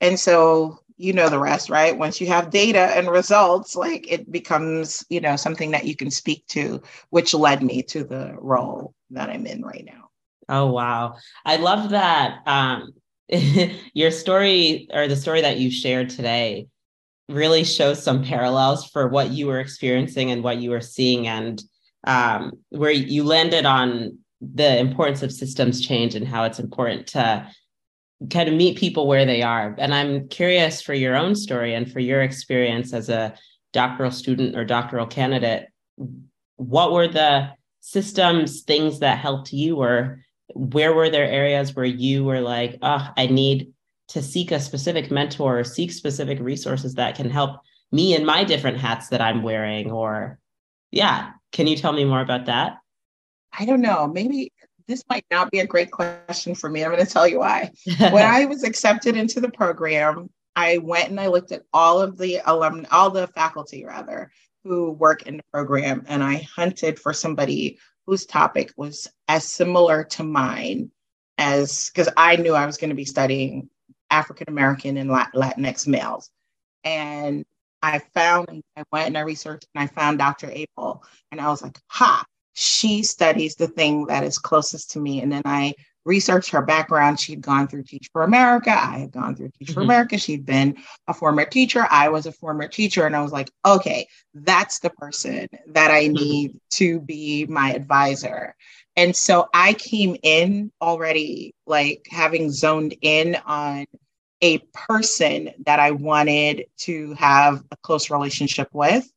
And 0.00 0.18
so 0.18 0.80
you 0.96 1.12
know 1.12 1.28
the 1.28 1.38
rest, 1.38 1.70
right? 1.70 1.96
Once 1.96 2.20
you 2.20 2.26
have 2.28 2.50
data 2.50 2.96
and 2.96 3.10
results, 3.10 3.74
like 3.74 4.10
it 4.10 4.30
becomes, 4.30 5.04
you 5.08 5.20
know, 5.20 5.36
something 5.36 5.70
that 5.72 5.84
you 5.84 5.96
can 5.96 6.10
speak 6.10 6.46
to, 6.48 6.82
which 7.10 7.34
led 7.34 7.62
me 7.62 7.82
to 7.82 8.04
the 8.04 8.34
role 8.38 8.94
that 9.10 9.30
I'm 9.30 9.46
in 9.46 9.62
right 9.62 9.84
now. 9.84 10.10
Oh 10.48 10.66
wow. 10.66 11.16
I 11.44 11.56
love 11.56 11.90
that 11.90 12.46
um 12.46 12.92
your 13.94 14.10
story 14.10 14.88
or 14.92 15.08
the 15.08 15.16
story 15.16 15.40
that 15.40 15.58
you 15.58 15.70
shared 15.70 16.10
today 16.10 16.66
really 17.32 17.64
shows 17.64 18.02
some 18.02 18.24
parallels 18.24 18.88
for 18.90 19.08
what 19.08 19.30
you 19.30 19.46
were 19.46 19.60
experiencing 19.60 20.30
and 20.30 20.42
what 20.42 20.58
you 20.58 20.70
were 20.70 20.80
seeing 20.80 21.26
and 21.26 21.62
um, 22.04 22.52
where 22.70 22.90
you 22.90 23.24
landed 23.24 23.66
on 23.66 24.18
the 24.40 24.78
importance 24.78 25.22
of 25.22 25.32
systems 25.32 25.80
change 25.80 26.14
and 26.14 26.26
how 26.26 26.44
it's 26.44 26.58
important 26.58 27.06
to 27.06 27.46
kind 28.30 28.48
of 28.48 28.54
meet 28.54 28.78
people 28.78 29.06
where 29.06 29.24
they 29.24 29.42
are. 29.42 29.74
And 29.78 29.94
I'm 29.94 30.28
curious 30.28 30.82
for 30.82 30.94
your 30.94 31.16
own 31.16 31.34
story 31.34 31.74
and 31.74 31.90
for 31.90 32.00
your 32.00 32.22
experience 32.22 32.92
as 32.92 33.08
a 33.08 33.34
doctoral 33.72 34.10
student 34.10 34.56
or 34.56 34.64
doctoral 34.64 35.06
candidate, 35.06 35.68
what 36.56 36.92
were 36.92 37.08
the 37.08 37.50
systems, 37.80 38.62
things 38.62 39.00
that 39.00 39.18
helped 39.18 39.52
you, 39.52 39.76
or 39.76 40.20
where 40.54 40.92
were 40.92 41.10
there 41.10 41.26
areas 41.26 41.74
where 41.74 41.84
you 41.84 42.24
were 42.24 42.40
like, 42.40 42.78
oh, 42.82 43.08
I 43.16 43.26
need 43.26 43.71
to 44.12 44.22
seek 44.22 44.52
a 44.52 44.60
specific 44.60 45.10
mentor 45.10 45.60
or 45.60 45.64
seek 45.64 45.90
specific 45.90 46.38
resources 46.40 46.94
that 46.94 47.16
can 47.16 47.30
help 47.30 47.60
me 47.90 48.14
in 48.14 48.26
my 48.26 48.44
different 48.44 48.76
hats 48.76 49.08
that 49.08 49.22
I'm 49.22 49.42
wearing? 49.42 49.90
Or, 49.90 50.38
yeah, 50.90 51.30
can 51.50 51.66
you 51.66 51.76
tell 51.76 51.92
me 51.92 52.04
more 52.04 52.20
about 52.20 52.46
that? 52.46 52.78
I 53.58 53.64
don't 53.64 53.80
know. 53.80 54.06
Maybe 54.06 54.52
this 54.86 55.02
might 55.08 55.24
not 55.30 55.50
be 55.50 55.60
a 55.60 55.66
great 55.66 55.90
question 55.90 56.54
for 56.54 56.68
me. 56.68 56.84
I'm 56.84 56.90
going 56.90 57.04
to 57.04 57.10
tell 57.10 57.26
you 57.26 57.38
why. 57.38 57.70
when 57.98 58.26
I 58.26 58.44
was 58.44 58.64
accepted 58.64 59.16
into 59.16 59.40
the 59.40 59.50
program, 59.50 60.28
I 60.56 60.78
went 60.78 61.08
and 61.08 61.18
I 61.18 61.28
looked 61.28 61.52
at 61.52 61.62
all 61.72 62.02
of 62.02 62.18
the 62.18 62.40
alumni, 62.44 62.86
all 62.90 63.08
the 63.08 63.28
faculty 63.28 63.84
rather, 63.86 64.30
who 64.64 64.92
work 64.92 65.22
in 65.22 65.38
the 65.38 65.44
program, 65.52 66.04
and 66.06 66.22
I 66.22 66.46
hunted 66.54 66.98
for 66.98 67.14
somebody 67.14 67.78
whose 68.06 68.26
topic 68.26 68.72
was 68.76 69.08
as 69.28 69.44
similar 69.44 70.04
to 70.04 70.22
mine 70.22 70.90
as 71.38 71.90
because 71.90 72.08
I 72.16 72.36
knew 72.36 72.54
I 72.54 72.66
was 72.66 72.76
going 72.76 72.90
to 72.90 72.96
be 72.96 73.04
studying 73.04 73.70
African 74.12 74.48
American 74.48 74.96
and 74.98 75.10
Latinx 75.10 75.88
males. 75.88 76.30
And 76.84 77.44
I 77.82 77.98
found, 77.98 78.62
I 78.76 78.84
went 78.92 79.08
and 79.08 79.18
I 79.18 79.22
researched 79.22 79.66
and 79.74 79.82
I 79.82 79.88
found 79.88 80.18
Dr. 80.18 80.50
Abel, 80.50 81.02
and 81.32 81.40
I 81.40 81.48
was 81.48 81.62
like, 81.62 81.78
ha, 81.88 82.24
she 82.52 83.02
studies 83.02 83.56
the 83.56 83.66
thing 83.66 84.06
that 84.06 84.22
is 84.22 84.38
closest 84.38 84.92
to 84.92 85.00
me. 85.00 85.20
And 85.20 85.32
then 85.32 85.42
I 85.44 85.74
researched 86.04 86.50
her 86.50 86.62
background. 86.62 87.18
She'd 87.18 87.40
gone 87.40 87.68
through 87.68 87.84
Teach 87.84 88.08
for 88.12 88.22
America. 88.22 88.70
I 88.70 88.98
had 88.98 89.12
gone 89.12 89.34
through 89.36 89.50
Teach 89.58 89.68
mm-hmm. 89.68 89.74
for 89.74 89.80
America. 89.82 90.18
She'd 90.18 90.44
been 90.44 90.76
a 91.08 91.14
former 91.14 91.44
teacher. 91.44 91.86
I 91.90 92.08
was 92.08 92.26
a 92.26 92.32
former 92.32 92.68
teacher. 92.68 93.06
And 93.06 93.16
I 93.16 93.22
was 93.22 93.32
like, 93.32 93.50
okay, 93.64 94.06
that's 94.34 94.80
the 94.80 94.90
person 94.90 95.48
that 95.68 95.90
I 95.90 96.04
mm-hmm. 96.04 96.14
need 96.14 96.60
to 96.72 97.00
be 97.00 97.46
my 97.46 97.72
advisor. 97.72 98.54
And 98.96 99.16
so 99.16 99.48
I 99.54 99.72
came 99.74 100.16
in 100.22 100.70
already 100.80 101.54
like 101.66 102.06
having 102.10 102.50
zoned 102.50 102.94
in 103.00 103.36
on 103.46 103.86
a 104.42 104.58
person 104.74 105.50
that 105.64 105.78
I 105.78 105.92
wanted 105.92 106.66
to 106.78 107.14
have 107.14 107.62
a 107.70 107.76
close 107.78 108.10
relationship 108.10 108.68
with. 108.72 109.10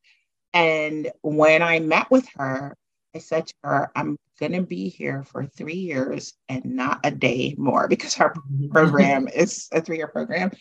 And 0.54 1.12
when 1.22 1.62
I 1.62 1.80
met 1.80 2.10
with 2.12 2.28
her, 2.38 2.78
I 3.14 3.20
said 3.20 3.48
to 3.48 3.54
her, 3.64 3.92
I'm 3.96 4.18
going 4.40 4.52
to 4.52 4.62
be 4.62 4.90
here 4.90 5.24
for 5.24 5.46
three 5.46 5.74
years 5.74 6.34
and 6.48 6.64
not 6.66 7.00
a 7.04 7.12
day 7.12 7.56
more 7.58 7.88
because 7.88 8.20
our 8.20 8.34
mm-hmm. 8.34 8.70
program 8.70 9.28
is 9.36 9.68
a 9.72 9.82
three 9.82 9.98
year 9.98 10.08
program. 10.08 10.52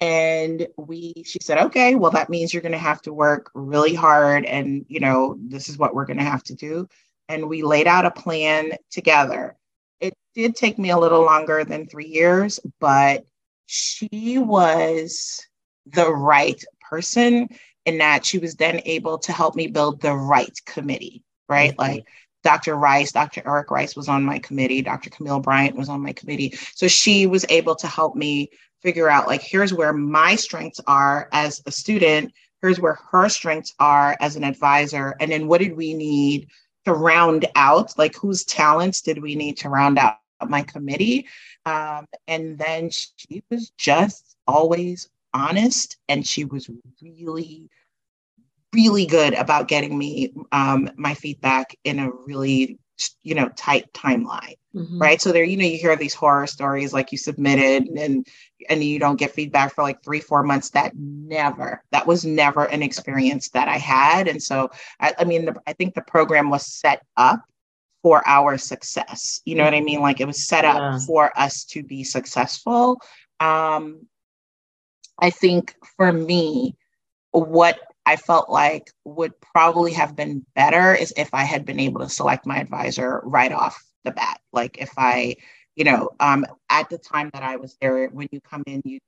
And 0.00 0.66
we, 0.76 1.14
she 1.24 1.38
said, 1.40 1.58
okay, 1.58 1.94
well, 1.94 2.10
that 2.10 2.28
means 2.28 2.52
you're 2.52 2.62
going 2.62 2.72
to 2.72 2.78
have 2.78 3.00
to 3.02 3.12
work 3.12 3.50
really 3.54 3.94
hard. 3.94 4.44
And, 4.44 4.84
you 4.88 5.00
know, 5.00 5.36
this 5.40 5.68
is 5.68 5.78
what 5.78 5.94
we're 5.94 6.04
going 6.04 6.18
to 6.18 6.24
have 6.24 6.42
to 6.44 6.54
do. 6.54 6.88
And 7.28 7.48
we 7.48 7.62
laid 7.62 7.86
out 7.86 8.04
a 8.04 8.10
plan 8.10 8.72
together. 8.90 9.56
It 10.00 10.14
did 10.34 10.56
take 10.56 10.78
me 10.78 10.90
a 10.90 10.98
little 10.98 11.22
longer 11.22 11.64
than 11.64 11.86
three 11.86 12.08
years, 12.08 12.60
but 12.80 13.24
she 13.66 14.38
was 14.38 15.46
the 15.86 16.10
right 16.10 16.62
person 16.80 17.48
in 17.84 17.98
that 17.98 18.24
she 18.24 18.38
was 18.38 18.54
then 18.54 18.80
able 18.84 19.18
to 19.18 19.32
help 19.32 19.54
me 19.54 19.66
build 19.66 20.00
the 20.00 20.14
right 20.14 20.58
committee 20.64 21.24
right? 21.48 21.70
Mm-hmm. 21.70 21.80
Like 21.80 22.08
Dr. 22.42 22.76
Rice, 22.76 23.12
Dr. 23.12 23.42
Eric 23.46 23.70
Rice 23.70 23.96
was 23.96 24.08
on 24.08 24.22
my 24.22 24.38
committee, 24.38 24.82
Dr. 24.82 25.10
Camille 25.10 25.40
Bryant 25.40 25.76
was 25.76 25.88
on 25.88 26.02
my 26.02 26.12
committee. 26.12 26.54
So 26.74 26.88
she 26.88 27.26
was 27.26 27.46
able 27.48 27.74
to 27.76 27.86
help 27.86 28.16
me 28.16 28.50
figure 28.82 29.08
out 29.08 29.26
like, 29.26 29.42
here's 29.42 29.72
where 29.72 29.92
my 29.92 30.36
strengths 30.36 30.80
are 30.86 31.28
as 31.32 31.62
a 31.66 31.70
student, 31.70 32.32
here's 32.60 32.80
where 32.80 32.98
her 33.10 33.28
strengths 33.28 33.74
are 33.78 34.16
as 34.20 34.36
an 34.36 34.44
advisor. 34.44 35.14
And 35.20 35.32
then 35.32 35.48
what 35.48 35.60
did 35.60 35.76
we 35.76 35.94
need 35.94 36.48
to 36.84 36.92
round 36.92 37.46
out? 37.54 37.96
Like, 37.96 38.14
whose 38.14 38.44
talents 38.44 39.00
did 39.00 39.22
we 39.22 39.36
need 39.36 39.56
to 39.58 39.70
round 39.70 39.98
out 39.98 40.18
my 40.48 40.62
committee? 40.62 41.26
Um, 41.66 42.06
and 42.28 42.58
then 42.58 42.90
she 42.90 43.42
was 43.50 43.70
just 43.76 44.36
always 44.46 45.08
honest 45.32 45.96
and 46.08 46.26
she 46.26 46.44
was 46.44 46.70
really 47.02 47.68
really 48.74 49.06
good 49.06 49.34
about 49.34 49.68
getting 49.68 49.96
me 49.96 50.32
um, 50.52 50.90
my 50.96 51.14
feedback 51.14 51.76
in 51.84 51.98
a 51.98 52.10
really 52.26 52.78
you 53.24 53.34
know 53.34 53.48
tight 53.56 53.92
timeline 53.92 54.54
mm-hmm. 54.74 55.02
right 55.02 55.20
so 55.20 55.32
there 55.32 55.42
you 55.42 55.56
know 55.56 55.64
you 55.64 55.76
hear 55.76 55.96
these 55.96 56.14
horror 56.14 56.46
stories 56.46 56.92
like 56.92 57.10
you 57.10 57.18
submitted 57.18 57.88
and 57.88 58.24
and 58.68 58.84
you 58.84 59.00
don't 59.00 59.18
get 59.18 59.32
feedback 59.32 59.74
for 59.74 59.82
like 59.82 60.00
three 60.04 60.20
four 60.20 60.44
months 60.44 60.70
that 60.70 60.92
never 60.96 61.82
that 61.90 62.06
was 62.06 62.24
never 62.24 62.66
an 62.66 62.84
experience 62.84 63.48
that 63.48 63.66
i 63.66 63.78
had 63.78 64.28
and 64.28 64.40
so 64.40 64.70
i, 65.00 65.12
I 65.18 65.24
mean 65.24 65.46
the, 65.46 65.56
i 65.66 65.72
think 65.72 65.94
the 65.94 66.02
program 66.02 66.50
was 66.50 66.64
set 66.64 67.04
up 67.16 67.42
for 68.04 68.22
our 68.26 68.56
success 68.56 69.40
you 69.44 69.56
know 69.56 69.64
what 69.64 69.74
i 69.74 69.80
mean 69.80 70.00
like 70.00 70.20
it 70.20 70.26
was 70.26 70.46
set 70.46 70.64
up 70.64 70.76
yeah. 70.76 70.98
for 71.06 71.36
us 71.36 71.64
to 71.64 71.82
be 71.82 72.04
successful 72.04 73.00
um 73.40 74.06
i 75.20 75.30
think 75.30 75.74
for 75.96 76.12
me 76.12 76.76
what 77.32 77.80
I 78.06 78.16
felt 78.16 78.50
like 78.50 78.90
would 79.04 79.32
probably 79.40 79.92
have 79.94 80.14
been 80.14 80.44
better 80.54 80.94
is 80.94 81.12
if 81.16 81.32
I 81.32 81.44
had 81.44 81.64
been 81.64 81.80
able 81.80 82.00
to 82.00 82.08
select 82.08 82.46
my 82.46 82.58
advisor 82.58 83.22
right 83.24 83.52
off 83.52 83.82
the 84.04 84.12
bat. 84.12 84.40
Like 84.52 84.78
if 84.78 84.90
I, 84.96 85.36
you 85.74 85.84
know, 85.84 86.10
um, 86.20 86.44
at 86.68 86.88
the 86.90 86.98
time 86.98 87.30
that 87.32 87.42
I 87.42 87.56
was 87.56 87.76
there, 87.80 88.08
when 88.08 88.28
you 88.30 88.40
come 88.40 88.62
in, 88.66 88.82
you 88.84 88.98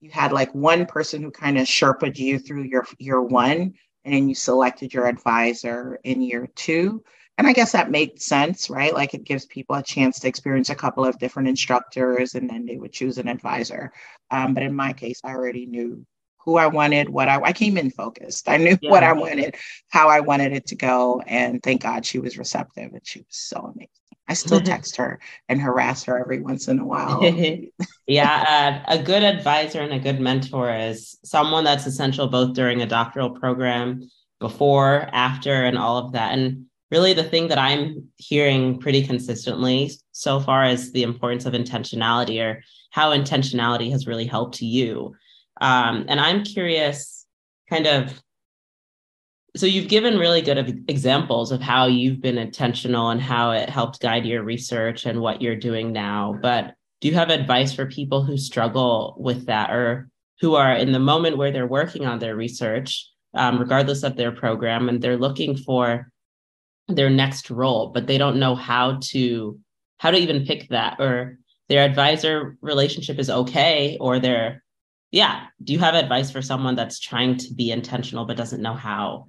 you 0.00 0.10
had 0.10 0.30
like 0.30 0.54
one 0.54 0.86
person 0.86 1.22
who 1.22 1.30
kind 1.32 1.58
of 1.58 1.66
sherped 1.66 2.18
you 2.18 2.38
through 2.38 2.62
your 2.64 2.86
year 2.98 3.20
one, 3.20 3.74
and 4.04 4.14
then 4.14 4.28
you 4.28 4.34
selected 4.34 4.94
your 4.94 5.06
advisor 5.08 5.98
in 6.04 6.22
year 6.22 6.48
two. 6.54 7.02
And 7.38 7.46
I 7.46 7.52
guess 7.52 7.72
that 7.72 7.90
makes 7.90 8.24
sense, 8.24 8.68
right? 8.68 8.92
Like 8.92 9.14
it 9.14 9.22
gives 9.22 9.46
people 9.46 9.76
a 9.76 9.82
chance 9.82 10.18
to 10.20 10.28
experience 10.28 10.70
a 10.70 10.74
couple 10.74 11.04
of 11.04 11.18
different 11.20 11.48
instructors 11.48 12.34
and 12.34 12.50
then 12.50 12.66
they 12.66 12.76
would 12.76 12.92
choose 12.92 13.16
an 13.16 13.28
advisor. 13.28 13.92
Um, 14.32 14.54
but 14.54 14.64
in 14.64 14.74
my 14.74 14.92
case, 14.92 15.20
I 15.22 15.30
already 15.30 15.64
knew 15.64 16.04
who 16.38 16.56
I 16.56 16.66
wanted, 16.66 17.08
what 17.08 17.28
I, 17.28 17.40
I 17.40 17.52
came 17.52 17.78
in 17.78 17.90
focused. 17.90 18.48
I 18.48 18.56
knew 18.56 18.76
yeah. 18.82 18.90
what 18.90 19.04
I 19.04 19.12
wanted, 19.12 19.54
how 19.88 20.08
I 20.08 20.18
wanted 20.18 20.52
it 20.52 20.66
to 20.66 20.76
go. 20.76 21.22
And 21.26 21.62
thank 21.62 21.82
God 21.82 22.04
she 22.04 22.18
was 22.18 22.38
receptive 22.38 22.92
and 22.92 23.06
she 23.06 23.20
was 23.20 23.26
so 23.30 23.58
amazing. 23.58 23.88
I 24.30 24.34
still 24.34 24.60
text 24.60 24.96
her 24.96 25.20
and 25.48 25.60
harass 25.60 26.04
her 26.04 26.18
every 26.18 26.40
once 26.40 26.68
in 26.68 26.80
a 26.80 26.84
while. 26.84 27.22
yeah, 28.06 28.82
uh, 28.86 28.92
a 28.92 29.02
good 29.02 29.22
advisor 29.22 29.80
and 29.80 29.92
a 29.92 29.98
good 29.98 30.20
mentor 30.20 30.74
is 30.74 31.16
someone 31.24 31.64
that's 31.64 31.86
essential 31.86 32.26
both 32.26 32.52
during 32.54 32.82
a 32.82 32.86
doctoral 32.86 33.30
program, 33.30 34.10
before, 34.38 35.08
after, 35.12 35.64
and 35.64 35.78
all 35.78 35.96
of 35.96 36.12
that. 36.12 36.32
And 36.32 36.66
really, 36.90 37.12
the 37.12 37.24
thing 37.24 37.48
that 37.48 37.58
I'm 37.58 38.08
hearing 38.16 38.78
pretty 38.78 39.06
consistently 39.06 39.92
so 40.12 40.40
far 40.40 40.66
is 40.66 40.92
the 40.92 41.02
importance 41.02 41.44
of 41.46 41.52
intentionality 41.52 42.42
or 42.42 42.62
how 42.90 43.10
intentionality 43.10 43.90
has 43.90 44.06
really 44.06 44.26
helped 44.26 44.62
you. 44.62 45.14
Um, 45.60 46.06
and 46.08 46.20
I'm 46.20 46.44
curious, 46.44 47.26
kind 47.68 47.86
of, 47.86 48.20
so 49.56 49.66
you've 49.66 49.88
given 49.88 50.18
really 50.18 50.40
good 50.40 50.84
examples 50.88 51.52
of 51.52 51.60
how 51.60 51.86
you've 51.86 52.20
been 52.20 52.38
intentional 52.38 53.10
and 53.10 53.20
how 53.20 53.50
it 53.50 53.68
helped 53.68 54.00
guide 54.00 54.24
your 54.24 54.42
research 54.42 55.04
and 55.04 55.20
what 55.20 55.42
you're 55.42 55.56
doing 55.56 55.92
now. 55.92 56.38
But 56.40 56.74
do 57.00 57.08
you 57.08 57.14
have 57.14 57.30
advice 57.30 57.72
for 57.72 57.86
people 57.86 58.22
who 58.22 58.36
struggle 58.36 59.16
with 59.18 59.46
that 59.46 59.70
or 59.70 60.08
who 60.40 60.54
are 60.54 60.74
in 60.74 60.92
the 60.92 60.98
moment 60.98 61.36
where 61.36 61.50
they're 61.50 61.66
working 61.66 62.06
on 62.06 62.18
their 62.18 62.36
research, 62.36 63.10
um, 63.34 63.58
regardless 63.58 64.04
of 64.04 64.16
their 64.16 64.32
program, 64.32 64.88
and 64.88 65.02
they're 65.02 65.16
looking 65.16 65.56
for 65.56 66.10
their 66.88 67.10
next 67.10 67.50
role, 67.50 67.88
but 67.88 68.06
they 68.06 68.18
don't 68.18 68.38
know 68.38 68.54
how 68.54 68.98
to 69.02 69.58
how 69.98 70.10
to 70.10 70.16
even 70.16 70.46
pick 70.46 70.68
that 70.68 70.96
or 70.98 71.38
their 71.68 71.84
advisor 71.84 72.56
relationship 72.62 73.18
is 73.18 73.28
okay 73.28 73.96
or 74.00 74.18
they're 74.18 74.62
yeah 75.10 75.46
do 75.62 75.72
you 75.72 75.78
have 75.78 75.94
advice 75.94 76.30
for 76.30 76.40
someone 76.40 76.74
that's 76.74 76.98
trying 77.00 77.36
to 77.36 77.52
be 77.54 77.70
intentional 77.70 78.24
but 78.24 78.36
doesn't 78.36 78.62
know 78.62 78.74
how? 78.74 79.28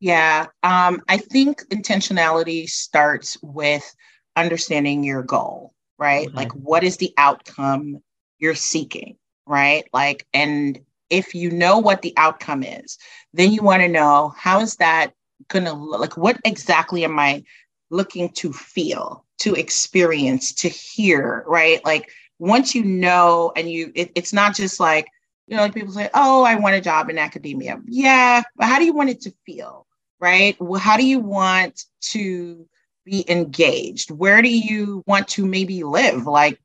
Yeah 0.00 0.46
um, 0.62 1.00
i 1.08 1.16
think 1.16 1.62
intentionality 1.68 2.68
starts 2.68 3.38
with 3.42 3.94
understanding 4.36 5.04
your 5.04 5.22
goal 5.22 5.74
right? 5.98 6.28
Okay. 6.28 6.36
like 6.36 6.52
what 6.52 6.82
is 6.82 6.96
the 6.96 7.12
outcome 7.18 7.98
you're 8.38 8.54
seeking 8.54 9.16
right? 9.46 9.84
Like 9.92 10.26
and 10.32 10.78
if 11.10 11.34
you 11.34 11.50
know 11.50 11.78
what 11.78 12.02
the 12.02 12.14
outcome 12.16 12.62
is 12.62 12.98
then 13.32 13.52
you 13.52 13.62
want 13.62 13.82
to 13.82 13.88
know 13.88 14.32
how 14.36 14.60
is 14.60 14.76
that 14.76 15.12
gonna 15.48 15.72
look 15.72 16.00
like 16.00 16.16
what 16.16 16.38
exactly 16.44 17.04
am 17.04 17.18
i 17.18 17.42
looking 17.90 18.28
to 18.30 18.52
feel 18.52 19.24
to 19.38 19.54
experience 19.54 20.52
to 20.52 20.68
hear 20.68 21.44
right? 21.46 21.84
Like 21.84 22.10
once 22.38 22.74
you 22.74 22.84
know 22.84 23.52
and 23.56 23.70
you 23.70 23.90
it, 23.94 24.12
it's 24.14 24.32
not 24.32 24.54
just 24.54 24.78
like 24.80 25.08
you 25.46 25.56
know 25.56 25.62
like 25.62 25.74
people 25.74 25.92
say 25.92 26.08
oh 26.14 26.44
i 26.44 26.54
want 26.54 26.76
a 26.76 26.80
job 26.80 27.10
in 27.10 27.18
academia. 27.18 27.80
Yeah 27.86 28.42
but 28.56 28.66
how 28.66 28.78
do 28.78 28.84
you 28.84 28.94
want 28.94 29.10
it 29.10 29.20
to 29.22 29.34
feel 29.44 29.86
right? 30.20 30.56
Well, 30.60 30.80
how 30.80 30.98
do 30.98 31.06
you 31.06 31.18
want 31.18 31.84
to 32.12 32.66
be 33.06 33.24
engaged? 33.30 34.10
Where 34.10 34.42
do 34.42 34.48
you 34.48 35.02
want 35.06 35.26
to 35.28 35.46
maybe 35.46 35.82
live? 35.82 36.26
Like 36.26 36.60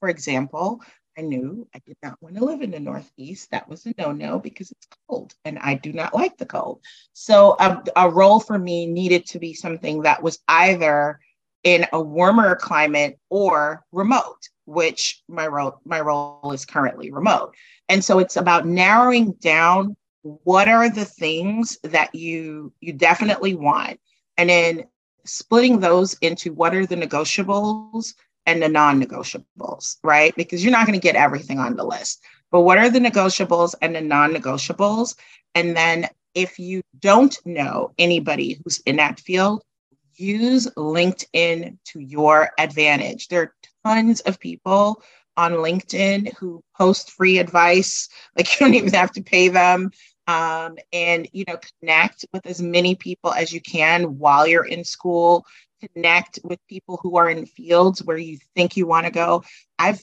for 0.00 0.08
example 0.08 0.82
i 1.18 1.20
knew 1.20 1.66
i 1.74 1.80
did 1.86 1.96
not 2.02 2.20
want 2.20 2.36
to 2.36 2.44
live 2.44 2.62
in 2.62 2.70
the 2.70 2.80
northeast. 2.80 3.50
That 3.50 3.68
was 3.68 3.86
a 3.86 3.94
no-no 3.98 4.38
because 4.38 4.70
it's 4.70 4.88
cold 5.08 5.34
and 5.44 5.58
i 5.58 5.74
do 5.74 5.92
not 5.92 6.14
like 6.14 6.36
the 6.36 6.46
cold. 6.46 6.80
So 7.12 7.56
a, 7.58 7.82
a 7.96 8.10
role 8.10 8.40
for 8.40 8.58
me 8.58 8.86
needed 8.86 9.26
to 9.26 9.38
be 9.38 9.54
something 9.54 10.02
that 10.02 10.22
was 10.22 10.38
either 10.48 11.20
in 11.64 11.86
a 11.92 12.00
warmer 12.00 12.54
climate 12.54 13.18
or 13.30 13.84
remote 13.92 14.48
which 14.66 15.22
my 15.28 15.46
role 15.46 15.80
my 15.84 16.00
role 16.00 16.52
is 16.52 16.66
currently 16.66 17.10
remote. 17.10 17.54
And 17.88 18.04
so 18.04 18.18
it's 18.18 18.36
about 18.36 18.66
narrowing 18.66 19.32
down 19.32 19.96
what 20.22 20.68
are 20.68 20.90
the 20.90 21.04
things 21.04 21.78
that 21.84 22.14
you 22.14 22.72
you 22.80 22.92
definitely 22.92 23.54
want 23.54 24.00
and 24.36 24.50
then 24.50 24.84
splitting 25.24 25.80
those 25.80 26.14
into 26.20 26.52
what 26.52 26.74
are 26.74 26.86
the 26.86 26.96
negotiables 26.96 28.14
and 28.46 28.62
the 28.62 28.68
non-negotiables 28.68 29.96
right 30.02 30.34
because 30.36 30.62
you're 30.62 30.72
not 30.72 30.86
going 30.86 30.98
to 30.98 31.02
get 31.02 31.16
everything 31.16 31.58
on 31.58 31.76
the 31.76 31.84
list 31.84 32.22
but 32.50 32.62
what 32.62 32.78
are 32.78 32.90
the 32.90 32.98
negotiables 32.98 33.74
and 33.82 33.94
the 33.94 34.00
non-negotiables 34.00 35.16
and 35.54 35.76
then 35.76 36.08
if 36.34 36.58
you 36.58 36.82
don't 37.00 37.38
know 37.44 37.92
anybody 37.98 38.60
who's 38.62 38.78
in 38.80 38.96
that 38.96 39.20
field 39.20 39.62
use 40.14 40.66
linkedin 40.76 41.76
to 41.84 42.00
your 42.00 42.50
advantage 42.58 43.28
there 43.28 43.42
are 43.42 43.54
tons 43.84 44.20
of 44.20 44.40
people 44.40 45.02
on 45.36 45.52
LinkedIn 45.52 46.32
who 46.34 46.62
post 46.76 47.10
free 47.10 47.38
advice. 47.38 48.08
Like 48.36 48.52
you 48.52 48.66
don't 48.66 48.74
even 48.74 48.92
have 48.92 49.12
to 49.12 49.22
pay 49.22 49.48
them. 49.48 49.90
Um, 50.26 50.76
and 50.92 51.28
you 51.32 51.44
know, 51.46 51.58
connect 51.80 52.26
with 52.32 52.46
as 52.46 52.60
many 52.60 52.94
people 52.94 53.32
as 53.32 53.52
you 53.52 53.60
can 53.60 54.18
while 54.18 54.46
you're 54.46 54.64
in 54.64 54.84
school. 54.84 55.46
Connect 55.94 56.38
with 56.42 56.58
people 56.68 56.98
who 57.02 57.16
are 57.16 57.28
in 57.28 57.46
fields 57.46 58.02
where 58.02 58.16
you 58.16 58.38
think 58.54 58.76
you 58.76 58.86
want 58.86 59.06
to 59.06 59.12
go. 59.12 59.44
I've 59.78 60.02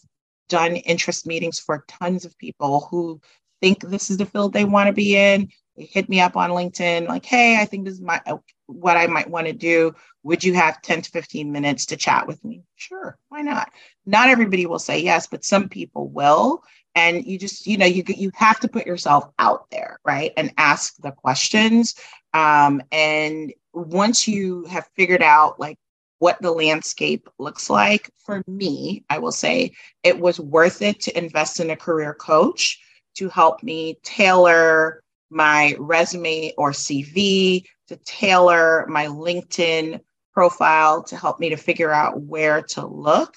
done 0.50 0.76
interest 0.76 1.26
meetings 1.26 1.60
for 1.60 1.84
tons 1.88 2.26
of 2.26 2.38
people 2.38 2.88
who 2.92 3.20
think 3.62 3.82
this 3.82 4.12
is 4.12 4.18
the 4.18 4.26
field 4.26 4.54
they 4.54 4.66
want 4.66 4.88
to 4.88 4.94
be 4.94 5.16
in. 5.16 5.50
They 5.76 5.86
hit 5.86 6.08
me 6.08 6.22
up 6.22 6.38
on 6.38 6.52
LinkedIn, 6.52 7.08
like, 7.08 7.26
hey, 7.26 7.60
I 7.60 7.66
think 7.66 7.86
this 7.86 7.96
is 7.96 8.02
my 8.02 8.22
what 8.68 8.98
I 8.98 9.08
might 9.08 9.30
want 9.30 9.48
to 9.48 9.54
do. 9.54 9.96
Would 10.24 10.44
you 10.44 10.54
have 10.54 10.82
10 10.82 11.02
to 11.04 11.12
15 11.12 11.52
minutes 11.52 11.88
to 11.88 11.98
chat 11.98 12.28
with 12.28 12.44
me? 12.44 12.64
Sure, 12.76 13.18
why 13.30 13.42
not? 13.42 13.72
Not 14.06 14.30
everybody 14.30 14.66
will 14.66 14.80
say 14.80 15.00
yes, 15.00 15.28
but 15.28 15.44
some 15.44 15.70
people 15.70 16.08
will. 16.10 16.62
And 16.96 17.26
you 17.26 17.40
just, 17.40 17.66
you 17.66 17.78
know, 17.78 17.86
you 17.86 18.04
you 18.08 18.32
have 18.36 18.60
to 18.60 18.68
put 18.68 18.86
yourself 18.86 19.30
out 19.40 19.70
there, 19.72 20.00
right? 20.06 20.32
And 20.38 20.54
ask 20.58 20.96
the 20.98 21.12
questions. 21.12 21.96
Um, 22.34 22.82
and 22.92 23.54
once 23.74 24.28
you 24.28 24.66
have 24.66 24.88
figured 24.96 25.24
out 25.24 25.60
like 25.60 25.78
what 26.20 26.42
the 26.42 26.52
landscape 26.52 27.28
looks 27.40 27.70
like, 27.70 28.10
for 28.18 28.44
me, 28.48 29.04
I 29.10 29.20
will 29.20 29.32
say 29.32 29.74
it 30.04 30.20
was 30.20 30.40
worth 30.40 30.82
it 30.82 31.02
to 31.02 31.18
invest 31.18 31.60
in 31.60 31.72
a 31.72 31.76
career 31.76 32.14
coach 32.14 32.80
to 33.16 33.30
help 33.30 33.64
me 33.64 33.98
tailor 34.04 35.04
my 35.30 35.76
resume 35.80 36.54
or 36.58 36.72
CV, 36.72 37.64
to 37.88 37.98
tailor 38.06 38.86
my 38.88 39.08
LinkedIn 39.08 40.00
profile 40.34 41.04
to 41.04 41.16
help 41.16 41.40
me 41.40 41.50
to 41.50 41.58
figure 41.58 41.92
out 41.92 42.22
where 42.22 42.62
to 42.62 42.86
look. 42.86 43.36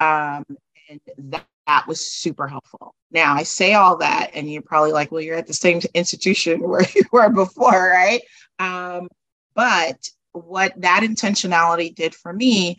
Um, 0.00 0.44
and 0.88 1.00
that, 1.18 1.46
that 1.66 1.86
was 1.86 2.10
super 2.10 2.46
helpful. 2.46 2.94
Now, 3.10 3.34
I 3.34 3.42
say 3.42 3.74
all 3.74 3.96
that, 3.98 4.30
and 4.34 4.50
you're 4.50 4.62
probably 4.62 4.92
like, 4.92 5.10
well, 5.10 5.20
you're 5.20 5.36
at 5.36 5.46
the 5.46 5.54
same 5.54 5.80
institution 5.94 6.60
where 6.68 6.84
you 6.94 7.02
were 7.12 7.28
before, 7.30 7.90
right? 7.90 8.22
Um, 8.58 9.08
but 9.54 10.08
what 10.32 10.72
that 10.80 11.02
intentionality 11.02 11.94
did 11.94 12.14
for 12.14 12.32
me, 12.32 12.78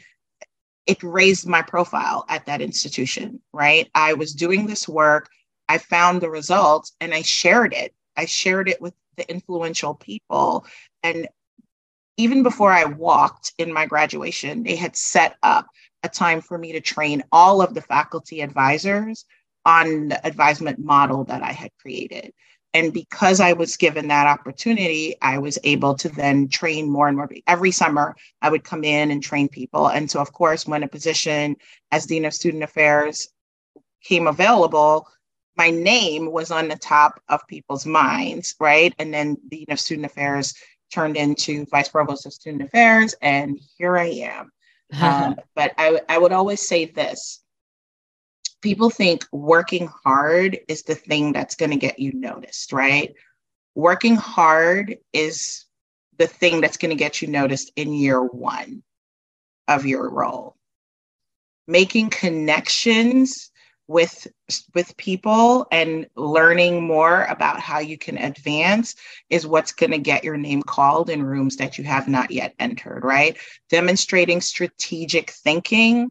it 0.86 1.02
raised 1.04 1.48
my 1.48 1.62
profile 1.62 2.26
at 2.30 2.46
that 2.46 2.62
institution, 2.62 3.42
right? 3.52 3.90
I 3.94 4.14
was 4.14 4.34
doing 4.34 4.68
this 4.68 4.88
work, 4.88 5.30
I 5.68 5.78
found 5.80 6.22
the 6.22 6.30
results, 6.30 6.94
and 7.02 7.14
I 7.14 7.24
shared 7.24 7.74
it. 7.74 7.94
I 8.16 8.26
shared 8.26 8.70
it 8.70 8.82
with 8.82 8.94
the 9.18 9.30
influential 9.30 9.96
people. 9.96 10.66
And 11.04 11.28
even 12.16 12.42
before 12.42 12.72
I 12.72 12.86
walked 12.86 13.54
in 13.58 13.74
my 13.74 13.86
graduation, 13.86 14.64
they 14.64 14.76
had 14.76 14.96
set 14.96 15.36
up 15.44 15.68
a 16.08 16.10
time 16.10 16.42
for 16.42 16.58
me 16.58 16.72
to 16.72 16.82
train 16.82 17.24
all 17.32 17.62
of 17.62 17.74
the 17.74 17.82
faculty 17.82 18.42
advisors 18.42 19.26
on 19.66 20.08
the 20.08 20.26
advisement 20.26 20.80
model 20.80 21.26
that 21.26 21.44
I 21.44 21.52
had 21.52 21.72
created. 21.82 22.34
And 22.74 22.94
because 22.94 23.40
I 23.40 23.54
was 23.54 23.76
given 23.76 24.08
that 24.08 24.28
opportunity, 24.28 25.16
I 25.22 25.40
was 25.40 25.58
able 25.64 25.96
to 25.96 26.10
then 26.10 26.48
train 26.48 26.90
more 26.90 27.08
and 27.08 27.18
more. 27.18 27.30
Every 27.48 27.72
summer, 27.72 28.16
I 28.42 28.50
would 28.50 28.64
come 28.64 28.84
in 28.84 29.12
and 29.12 29.22
train 29.22 29.50
people. 29.50 29.88
And 29.88 30.10
so, 30.10 30.20
of 30.20 30.32
course, 30.32 30.66
when 30.68 30.84
a 30.84 30.88
position 30.88 31.56
as 31.92 32.06
Dean 32.06 32.26
of 32.26 32.34
Student 32.34 32.64
Affairs 32.64 33.30
came 34.04 34.28
available, 34.28 35.08
my 35.56 35.72
name 35.72 36.32
was 36.32 36.52
on 36.52 36.68
the 36.68 36.76
top 36.76 37.20
of 37.30 37.48
people's 37.48 37.86
minds, 37.86 38.56
right? 38.60 38.94
And 39.00 39.14
then 39.14 39.38
Dean 39.50 39.66
of 39.70 39.80
Student 39.80 40.06
Affairs 40.06 40.54
turned 40.94 41.18
into 41.18 41.66
Vice 41.66 41.90
Provost 41.90 42.26
of 42.26 42.34
Student 42.34 42.64
Affairs, 42.64 43.16
and 43.22 43.60
here 43.78 43.98
I 43.98 44.06
am. 44.06 44.52
Um, 45.02 45.36
but 45.56 45.74
I, 45.78 46.00
I 46.08 46.18
would 46.18 46.32
always 46.32 46.68
say 46.68 46.86
this 46.86 47.42
people 48.62 48.90
think 48.90 49.26
working 49.32 49.90
hard 50.04 50.58
is 50.68 50.84
the 50.84 50.96
thing 50.96 51.32
that's 51.32 51.56
going 51.56 51.70
to 51.72 51.78
get 51.78 52.00
you 52.00 52.12
noticed, 52.14 52.74
right? 52.74 53.14
Working 53.76 54.16
hard 54.16 54.98
is 55.14 55.66
the 56.18 56.28
thing 56.28 56.62
that's 56.62 56.78
going 56.78 56.90
to 56.90 56.96
get 56.96 57.22
you 57.22 57.28
noticed 57.28 57.72
in 57.76 57.94
year 57.94 58.22
one 58.22 58.84
of 59.68 59.86
your 59.86 60.10
role. 60.10 60.56
Making 61.68 62.10
connections 62.10 63.52
with 63.88 64.28
with 64.74 64.98
people 64.98 65.66
and 65.72 66.08
learning 66.16 66.84
more 66.84 67.24
about 67.26 67.60
how 67.60 67.80
you 67.80 67.98
can 67.98 68.18
advance 68.18 68.96
is 69.30 69.48
what's 69.48 69.72
going 69.72 69.92
to 69.92 69.98
get 69.98 70.24
your 70.24 70.38
name 70.38 70.62
called 70.62 71.10
in 71.10 71.24
rooms 71.24 71.56
that 71.56 71.78
you 71.78 71.84
have 71.86 72.08
not 72.08 72.32
yet 72.32 72.54
entered 72.60 73.04
right? 73.04 73.38
Demonstrating 73.70 74.42
strategic 74.42 75.32
thinking 75.32 76.10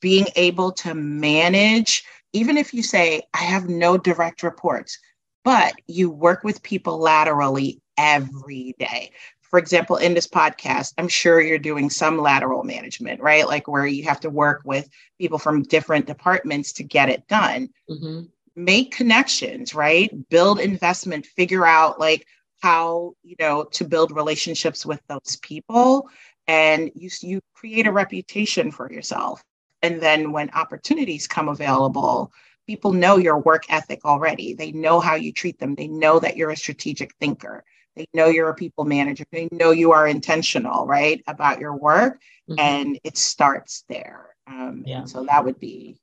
being 0.00 0.26
able 0.36 0.72
to 0.72 0.94
manage 0.94 2.04
even 2.32 2.56
if 2.58 2.74
you 2.74 2.82
say 2.82 3.22
i 3.32 3.38
have 3.38 3.68
no 3.68 3.96
direct 3.96 4.42
reports 4.42 4.98
but 5.44 5.74
you 5.86 6.10
work 6.10 6.42
with 6.42 6.62
people 6.62 6.98
laterally 6.98 7.80
every 7.96 8.74
day 8.78 9.12
for 9.54 9.58
example, 9.58 9.98
in 9.98 10.14
this 10.14 10.26
podcast, 10.26 10.94
I'm 10.98 11.06
sure 11.06 11.40
you're 11.40 11.60
doing 11.60 11.88
some 11.88 12.18
lateral 12.18 12.64
management, 12.64 13.20
right? 13.20 13.46
Like 13.46 13.68
where 13.68 13.86
you 13.86 14.02
have 14.02 14.18
to 14.22 14.28
work 14.28 14.62
with 14.64 14.88
people 15.16 15.38
from 15.38 15.62
different 15.62 16.06
departments 16.06 16.72
to 16.72 16.82
get 16.82 17.08
it 17.08 17.28
done. 17.28 17.68
Mm-hmm. 17.88 18.22
Make 18.56 18.90
connections, 18.90 19.72
right? 19.72 20.10
Build 20.28 20.58
investment, 20.58 21.24
figure 21.24 21.64
out 21.64 22.00
like 22.00 22.26
how, 22.62 23.14
you 23.22 23.36
know, 23.38 23.62
to 23.74 23.84
build 23.84 24.10
relationships 24.10 24.84
with 24.84 25.00
those 25.06 25.38
people. 25.40 26.10
And 26.48 26.90
you, 26.96 27.08
you 27.20 27.40
create 27.54 27.86
a 27.86 27.92
reputation 27.92 28.72
for 28.72 28.90
yourself. 28.90 29.40
And 29.82 30.00
then 30.00 30.32
when 30.32 30.50
opportunities 30.50 31.28
come 31.28 31.48
available, 31.48 32.32
people 32.66 32.92
know 32.92 33.18
your 33.18 33.38
work 33.38 33.66
ethic 33.68 34.04
already. 34.04 34.54
They 34.54 34.72
know 34.72 34.98
how 34.98 35.14
you 35.14 35.32
treat 35.32 35.60
them. 35.60 35.76
They 35.76 35.86
know 35.86 36.18
that 36.18 36.36
you're 36.36 36.50
a 36.50 36.56
strategic 36.56 37.14
thinker. 37.20 37.62
They 37.96 38.06
know 38.12 38.26
you're 38.26 38.48
a 38.48 38.54
people 38.54 38.84
manager. 38.84 39.24
They 39.30 39.48
know 39.52 39.70
you 39.70 39.92
are 39.92 40.06
intentional, 40.06 40.86
right, 40.86 41.22
about 41.26 41.60
your 41.60 41.76
work, 41.76 42.20
mm-hmm. 42.48 42.58
and 42.58 42.98
it 43.04 43.16
starts 43.16 43.84
there. 43.88 44.34
Um, 44.46 44.82
yeah. 44.86 45.04
So 45.04 45.24
that 45.24 45.44
would 45.44 45.58
be, 45.60 45.96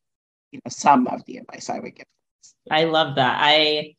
you 0.51 0.59
know, 0.63 0.69
some 0.69 1.07
of 1.07 1.25
the 1.25 1.37
advice 1.37 1.69
I 1.69 1.79
would 1.79 1.95
give. 1.95 2.05
I 2.69 2.85
love 2.85 3.15
that. 3.15 3.37
I 3.39 3.95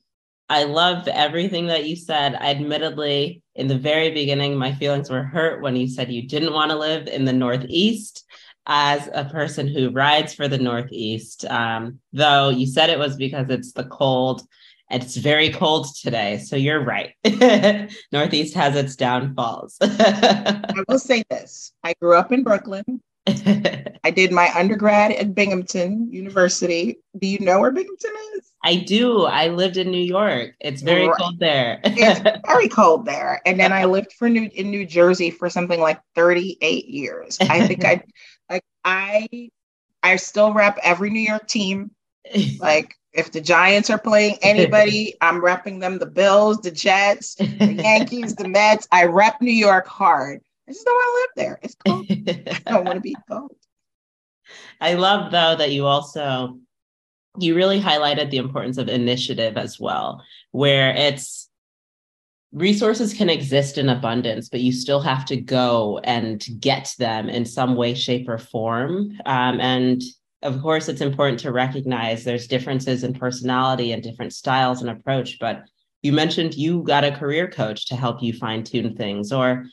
I 0.48 0.64
love 0.64 1.09
everything 1.09 1.66
that 1.68 1.87
you 1.87 1.96
said. 1.96 2.35
Admittedly, 2.35 3.42
in 3.55 3.68
the 3.68 3.78
very 3.78 4.11
beginning, 4.11 4.57
my 4.57 4.74
feelings 4.74 5.11
were 5.11 5.22
hurt 5.22 5.62
when 5.62 5.76
you 5.76 5.88
said 5.88 6.12
you 6.12 6.28
didn't 6.28 6.52
want 6.52 6.70
to 6.70 6.78
live 6.78 7.07
in 7.07 7.24
the 7.24 7.33
Northeast. 7.33 8.24
As 8.64 9.09
a 9.12 9.24
person 9.24 9.66
who 9.66 9.90
rides 9.90 10.35
for 10.35 10.46
the 10.46 10.59
Northeast, 10.59 11.44
um, 11.46 11.98
though 12.12 12.50
you 12.50 12.66
said 12.66 12.90
it 12.90 12.98
was 12.98 13.16
because 13.16 13.50
it's 13.50 13.72
the 13.72 13.85
cold 13.85 14.42
it's 14.92 15.16
very 15.16 15.50
cold 15.50 15.94
today. 15.96 16.38
So 16.38 16.57
you're 16.57 16.85
right. 16.85 17.14
Northeast 18.12 18.55
has 18.55 18.76
its 18.76 18.94
downfalls. 18.96 19.78
I 19.81 20.85
will 20.88 20.98
say 20.98 21.24
this 21.31 21.72
I 21.83 21.94
grew 22.00 22.16
up 22.16 22.33
in 22.33 22.42
Brooklyn. 22.42 23.00
I 23.26 24.11
did 24.14 24.33
my 24.33 24.50
undergrad 24.55 25.12
at 25.12 25.35
Binghamton 25.35 26.12
University. 26.12 26.98
Do 27.18 27.26
you 27.28 27.38
know 27.38 27.61
where 27.61 27.70
Binghamton 27.70 28.11
is? 28.37 28.52
I 28.64 28.76
do. 28.76 29.24
I 29.26 29.48
lived 29.48 29.76
in 29.76 29.90
New 29.90 30.02
York. 30.02 30.55
It's 30.61 30.83
very 30.83 31.07
right. 31.07 31.16
cold 31.16 31.38
there. 31.38 31.81
it's 31.85 32.20
very 32.46 32.68
cold 32.68 33.07
there. 33.07 33.40
And 33.46 33.61
then 33.61 33.72
I 33.72 33.85
lived 33.85 34.12
for 34.12 34.28
New 34.28 34.50
in 34.55 34.70
New 34.70 34.85
Jersey 34.85 35.31
for 35.31 35.48
something 35.48 35.81
like 35.81 36.00
38 36.16 36.87
years. 36.88 37.38
I 37.40 37.66
think 37.66 37.85
I 37.85 38.02
like 38.50 38.64
I 38.85 39.50
I 40.02 40.16
still 40.16 40.52
rep 40.52 40.78
every 40.83 41.11
New 41.11 41.20
York 41.20 41.46
team. 41.46 41.92
Like 42.59 42.96
if 43.12 43.33
the 43.33 43.40
Giants 43.40 43.90
are 43.90 43.98
playing 43.98 44.38
anybody, 44.42 45.14
I'm 45.20 45.40
repping 45.40 45.81
them 45.81 45.98
the 45.98 46.07
Bills, 46.07 46.59
the 46.61 46.70
Jets, 46.70 47.35
the 47.35 47.77
Yankees, 47.79 48.35
the 48.35 48.48
Mets. 48.48 48.88
I 48.90 49.05
rep 49.05 49.40
New 49.40 49.53
York 49.53 49.87
hard. 49.87 50.40
I 50.68 50.72
just 50.72 50.85
don't 50.85 50.94
want 50.94 51.29
to 51.37 51.42
live 51.42 51.46
there. 51.46 51.59
It's 51.62 51.77
cold. 51.87 52.07
I 52.09 52.70
don't 52.72 52.85
want 52.85 52.96
to 52.96 53.01
be 53.01 53.16
cold. 53.31 53.55
I 54.81 54.94
love 54.94 55.31
though 55.31 55.57
that 55.57 55.70
you 55.70 55.87
also 55.87 56.59
you 57.38 57.55
really 57.55 57.81
highlighted 57.81 58.31
the 58.31 58.37
importance 58.37 58.79
of 58.79 58.88
initiative 58.88 59.57
as 59.57 59.81
well, 59.81 60.22
where 60.51 60.94
it's 60.94 61.48
resources 62.53 63.14
can 63.14 63.31
exist 63.31 63.79
in 63.79 63.88
abundance, 63.88 64.48
but 64.48 64.61
you 64.61 64.72
still 64.72 65.01
have 65.01 65.25
to 65.25 65.37
go 65.37 65.98
and 66.05 66.44
get 66.61 66.94
them 66.98 67.29
in 67.29 67.46
some 67.46 67.77
way, 67.77 67.94
shape, 67.94 68.29
or 68.29 68.38
form. 68.38 69.18
Um, 69.25 69.61
and 69.61 70.03
of 70.42 70.61
course 70.61 70.88
it's 70.88 71.00
important 71.00 71.38
to 71.38 71.52
recognize 71.52 72.24
there's 72.24 72.46
differences 72.46 73.05
in 73.05 73.12
personality 73.12 73.92
and 73.92 74.02
different 74.02 74.33
styles 74.33 74.81
and 74.81 74.90
approach 74.90 75.38
but 75.38 75.64
you 76.02 76.12
mentioned 76.12 76.55
you 76.55 76.83
got 76.83 77.05
a 77.05 77.12
career 77.12 77.48
coach 77.48 77.87
to 77.87 77.96
help 77.96 78.22
you 78.22 78.33
fine 78.33 78.64
tune 78.64 78.96
things 78.96 79.33
or 79.33 79.64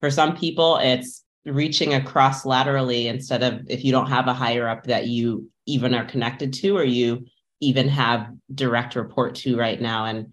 for 0.00 0.10
some 0.10 0.36
people 0.36 0.76
it's 0.78 1.24
reaching 1.44 1.94
across 1.94 2.44
laterally 2.44 3.08
instead 3.08 3.42
of 3.42 3.62
if 3.68 3.84
you 3.84 3.92
don't 3.92 4.08
have 4.08 4.26
a 4.26 4.34
higher 4.34 4.68
up 4.68 4.84
that 4.84 5.06
you 5.06 5.48
even 5.66 5.94
are 5.94 6.04
connected 6.04 6.52
to 6.52 6.76
or 6.76 6.84
you 6.84 7.24
even 7.60 7.88
have 7.88 8.28
direct 8.54 8.94
report 8.94 9.34
to 9.34 9.58
right 9.58 9.80
now. 9.80 10.04
And 10.04 10.32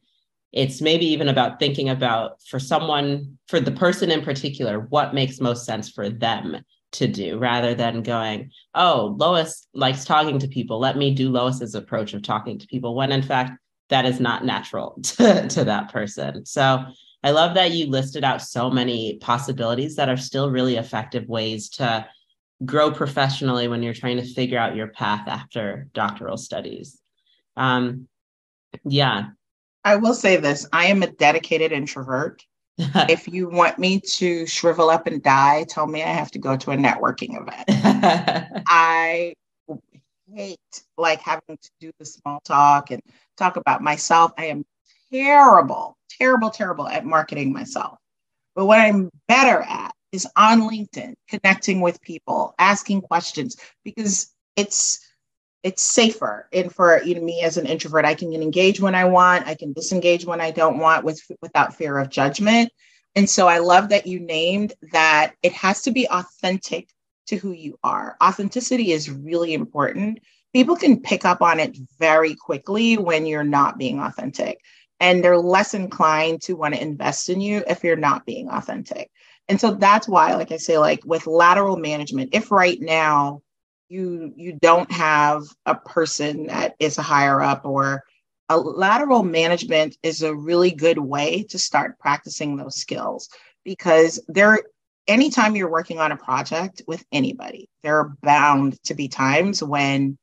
it's 0.51 0.81
maybe 0.81 1.05
even 1.07 1.27
about 1.27 1.59
thinking 1.59 1.89
about 1.89 2.41
for 2.43 2.59
someone 2.59 3.37
for 3.47 3.59
the 3.59 3.71
person 3.71 4.11
in 4.11 4.21
particular 4.21 4.79
what 4.79 5.13
makes 5.13 5.41
most 5.41 5.65
sense 5.65 5.89
for 5.89 6.09
them 6.09 6.57
to 6.95 7.07
do 7.07 7.37
rather 7.37 7.73
than 7.73 8.03
going, 8.03 8.51
oh, 8.73 9.15
Lois 9.17 9.67
likes 9.73 10.05
talking 10.05 10.39
to 10.39 10.47
people. 10.47 10.79
Let 10.79 10.97
me 10.97 11.13
do 11.13 11.29
Lois's 11.29 11.75
approach 11.75 12.13
of 12.13 12.21
talking 12.21 12.59
to 12.59 12.67
people, 12.67 12.95
when 12.95 13.11
in 13.11 13.21
fact, 13.21 13.59
that 13.89 14.05
is 14.05 14.19
not 14.19 14.45
natural 14.45 14.97
to, 15.03 15.47
to 15.47 15.63
that 15.65 15.91
person. 15.91 16.45
So 16.45 16.85
I 17.23 17.31
love 17.31 17.55
that 17.55 17.71
you 17.71 17.87
listed 17.87 18.23
out 18.23 18.41
so 18.41 18.69
many 18.69 19.17
possibilities 19.17 19.95
that 19.95 20.09
are 20.09 20.17
still 20.17 20.49
really 20.49 20.75
effective 20.75 21.27
ways 21.27 21.69
to 21.71 22.07
grow 22.63 22.91
professionally 22.91 23.67
when 23.67 23.83
you're 23.83 23.93
trying 23.93 24.17
to 24.17 24.33
figure 24.33 24.59
out 24.59 24.75
your 24.75 24.87
path 24.87 25.27
after 25.27 25.87
doctoral 25.93 26.37
studies. 26.37 26.99
Um, 27.57 28.07
yeah. 28.83 29.29
I 29.83 29.97
will 29.97 30.13
say 30.13 30.37
this 30.37 30.67
I 30.71 30.87
am 30.87 31.03
a 31.03 31.11
dedicated 31.11 31.71
introvert. 31.71 32.43
If 32.77 33.27
you 33.27 33.49
want 33.49 33.79
me 33.79 33.99
to 33.99 34.45
shrivel 34.45 34.89
up 34.89 35.07
and 35.07 35.23
die, 35.23 35.65
tell 35.69 35.87
me 35.87 36.03
I 36.03 36.07
have 36.07 36.31
to 36.31 36.39
go 36.39 36.57
to 36.57 36.71
a 36.71 36.75
networking 36.75 37.39
event. 37.41 38.63
I 38.67 39.33
hate 40.33 40.59
like 40.97 41.21
having 41.21 41.57
to 41.61 41.69
do 41.79 41.91
the 41.99 42.05
small 42.05 42.39
talk 42.43 42.91
and 42.91 43.01
talk 43.37 43.55
about 43.55 43.81
myself. 43.81 44.31
I 44.37 44.45
am 44.45 44.65
terrible, 45.11 45.97
terrible, 46.09 46.49
terrible 46.49 46.87
at 46.87 47.05
marketing 47.05 47.53
myself. 47.53 47.97
But 48.55 48.65
what 48.65 48.79
I'm 48.79 49.09
better 49.27 49.61
at 49.61 49.93
is 50.11 50.27
on 50.35 50.61
LinkedIn, 50.61 51.13
connecting 51.29 51.81
with 51.81 52.01
people, 52.01 52.55
asking 52.59 53.01
questions 53.01 53.57
because 53.83 54.33
it's 54.55 54.99
it's 55.65 55.83
safer. 55.83 56.47
And 56.53 56.71
for 56.71 57.01
you 57.01 57.15
know, 57.15 57.21
me 57.21 57.41
as 57.41 57.57
an 57.57 57.65
introvert 57.65 58.05
i 58.05 58.13
can 58.13 58.31
engage 58.33 58.79
when 58.79 58.93
i 58.95 59.03
want 59.03 59.47
i 59.47 59.55
can 59.55 59.73
disengage 59.73 60.23
when 60.23 60.39
i 60.39 60.51
don't 60.51 60.77
want 60.77 61.03
with 61.03 61.19
without 61.41 61.75
fear 61.75 61.97
of 61.97 62.09
judgment. 62.09 62.71
And 63.15 63.27
so 63.29 63.47
i 63.47 63.57
love 63.57 63.89
that 63.89 64.05
you 64.05 64.19
named 64.19 64.73
that 64.93 65.33
it 65.41 65.53
has 65.53 65.81
to 65.81 65.91
be 65.91 66.07
authentic 66.07 66.89
to 67.27 67.37
who 67.37 67.51
you 67.51 67.79
are. 67.83 68.15
Authenticity 68.23 68.91
is 68.91 69.09
really 69.09 69.55
important. 69.55 70.19
People 70.53 70.75
can 70.75 71.01
pick 71.01 71.25
up 71.25 71.41
on 71.41 71.59
it 71.59 71.75
very 71.97 72.35
quickly 72.35 72.97
when 72.97 73.25
you're 73.25 73.43
not 73.43 73.79
being 73.79 73.99
authentic 73.99 74.59
and 74.99 75.23
they're 75.23 75.37
less 75.37 75.73
inclined 75.73 76.43
to 76.43 76.53
want 76.53 76.75
to 76.75 76.81
invest 76.81 77.27
in 77.27 77.41
you 77.41 77.63
if 77.67 77.83
you're 77.83 77.95
not 77.95 78.25
being 78.27 78.49
authentic. 78.49 79.09
And 79.49 79.59
so 79.59 79.73
that's 79.73 80.07
why 80.07 80.35
like 80.35 80.51
i 80.51 80.57
say 80.57 80.77
like 80.77 81.01
with 81.05 81.25
lateral 81.25 81.77
management 81.77 82.29
if 82.33 82.51
right 82.51 82.79
now 82.79 83.41
you 83.89 84.33
you 84.35 84.57
don't 84.61 84.91
have 84.91 85.43
a 85.65 85.75
person 85.75 86.47
that 86.47 86.75
is 86.79 86.97
a 86.97 87.03
higher 87.03 87.41
up 87.41 87.65
or 87.65 88.03
a 88.49 88.57
lateral 88.57 89.23
management 89.23 89.97
is 90.03 90.21
a 90.21 90.35
really 90.35 90.71
good 90.71 90.99
way 90.99 91.43
to 91.43 91.57
start 91.57 91.99
practicing 91.99 92.55
those 92.55 92.75
skills 92.75 93.29
because 93.63 94.23
there 94.27 94.59
anytime 95.07 95.55
you're 95.55 95.69
working 95.69 95.99
on 95.99 96.11
a 96.11 96.17
project 96.17 96.81
with 96.87 97.03
anybody 97.11 97.69
there 97.83 97.99
are 97.99 98.15
bound 98.21 98.81
to 98.83 98.93
be 98.93 99.07
times 99.07 99.61
when 99.61 100.17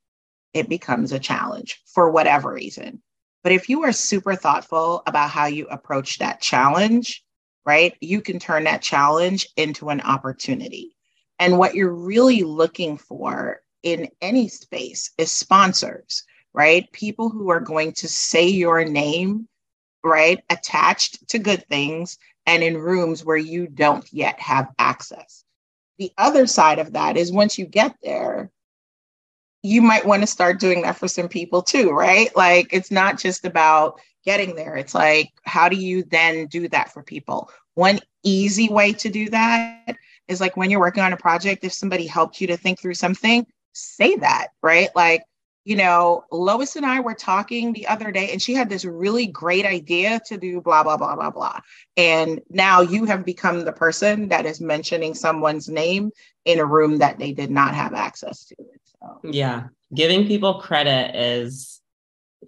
it 0.55 0.69
becomes 0.69 1.13
a 1.13 1.19
challenge 1.19 1.81
for 1.87 2.11
whatever 2.11 2.53
reason. 2.53 3.03
But 3.43 3.53
if 3.53 3.69
you 3.69 3.85
are 3.85 3.93
super 3.93 4.37
thoughtful 4.37 5.03
about 5.07 5.31
how 5.31 5.47
you 5.47 5.67
approach 5.69 6.19
that 6.19 6.41
challenge 6.41 7.23
right 7.65 7.95
you 8.01 8.21
can 8.21 8.39
turn 8.39 8.65
that 8.65 8.83
challenge 8.83 9.49
into 9.57 9.89
an 9.89 10.01
opportunity 10.01 10.97
and 11.39 11.59
what 11.59 11.75
you're 11.75 11.95
really 11.95 12.43
looking 12.43 12.97
for 12.97 13.61
in 13.83 14.09
any 14.21 14.49
space 14.49 15.11
is 15.19 15.33
sponsors, 15.33 16.25
right? 16.53 16.91
People 16.93 17.29
who 17.29 17.51
are 17.51 17.61
going 17.61 17.93
to 17.93 18.09
say 18.09 18.47
your 18.47 18.85
name, 18.85 19.49
right? 20.05 20.43
Attached 20.51 21.29
to 21.29 21.39
good 21.39 21.67
things 21.69 22.19
and 22.47 22.63
in 22.63 22.77
rooms 22.77 23.25
where 23.25 23.37
you 23.37 23.67
don't 23.67 24.11
yet 24.13 24.39
have 24.41 24.69
access. 24.79 25.45
The 25.99 26.13
other 26.19 26.47
side 26.47 26.79
of 26.79 26.93
that 26.93 27.17
is 27.17 27.33
once 27.33 27.59
you 27.59 27.67
get 27.67 27.97
there, 28.03 28.51
you 29.63 29.81
might 29.81 30.07
want 30.07 30.23
to 30.23 30.27
start 30.27 30.59
doing 30.59 30.83
that 30.83 30.97
for 30.97 31.07
some 31.07 31.29
people 31.29 31.63
too, 31.63 31.91
right? 31.91 32.35
Like 32.37 32.69
it's 32.73 32.91
not 32.91 33.19
just 33.19 33.45
about 33.45 34.01
getting 34.25 34.57
there. 34.57 34.77
It's 34.77 34.95
like, 34.95 35.33
how 35.45 35.69
do 35.69 35.77
you 35.77 36.03
then 36.05 36.47
do 36.47 36.69
that 36.69 36.93
for 36.93 37.03
people? 37.03 37.51
One 37.75 38.01
easy 38.25 38.69
way 38.69 38.93
to 38.95 39.09
do 39.09 39.31
that 39.31 39.97
is 40.29 40.41
like 40.41 40.57
when 40.57 40.71
you're 40.71 40.81
working 40.81 41.03
on 41.03 41.13
a 41.13 41.17
project, 41.17 41.65
if 41.65 41.73
somebody 41.73 42.07
helped 42.07 42.41
you 42.41 42.47
to 42.49 42.57
think 42.57 42.81
through 42.81 42.95
something, 42.95 43.47
say 43.73 44.17
that, 44.17 44.49
right? 44.63 44.89
Like, 44.95 45.25
you 45.65 45.77
know, 45.77 46.25
Lois 46.33 46.75
and 46.75 46.85
I 46.85 47.01
were 47.01 47.15
talking 47.15 47.73
the 47.73 47.87
other 47.87 48.11
day, 48.11 48.31
and 48.33 48.43
she 48.43 48.53
had 48.53 48.69
this 48.69 48.85
really 48.85 49.27
great 49.27 49.65
idea 49.65 50.21
to 50.27 50.37
do 50.37 50.61
blah, 50.61 50.83
blah, 50.83 50.97
blah, 50.97 51.15
blah, 51.15 51.31
blah. 51.31 51.61
And 51.97 52.41
now 52.51 52.81
you 52.81 53.05
have 53.05 53.25
become 53.25 53.65
the 53.65 53.73
person 53.73 54.29
that 54.29 54.45
is 54.45 54.61
mentioning 54.61 55.15
someone's 55.15 55.69
name 55.69 56.11
in 56.45 56.59
a 56.59 56.65
room 56.65 56.99
that 56.99 57.19
they 57.19 57.33
did 57.33 57.51
not 57.51 57.75
have 57.75 57.95
access 57.95 58.45
to. 58.47 58.57
So. 59.01 59.21
Yeah. 59.23 59.69
Giving 59.95 60.27
people 60.27 60.55
credit 60.55 61.15
is 61.15 61.81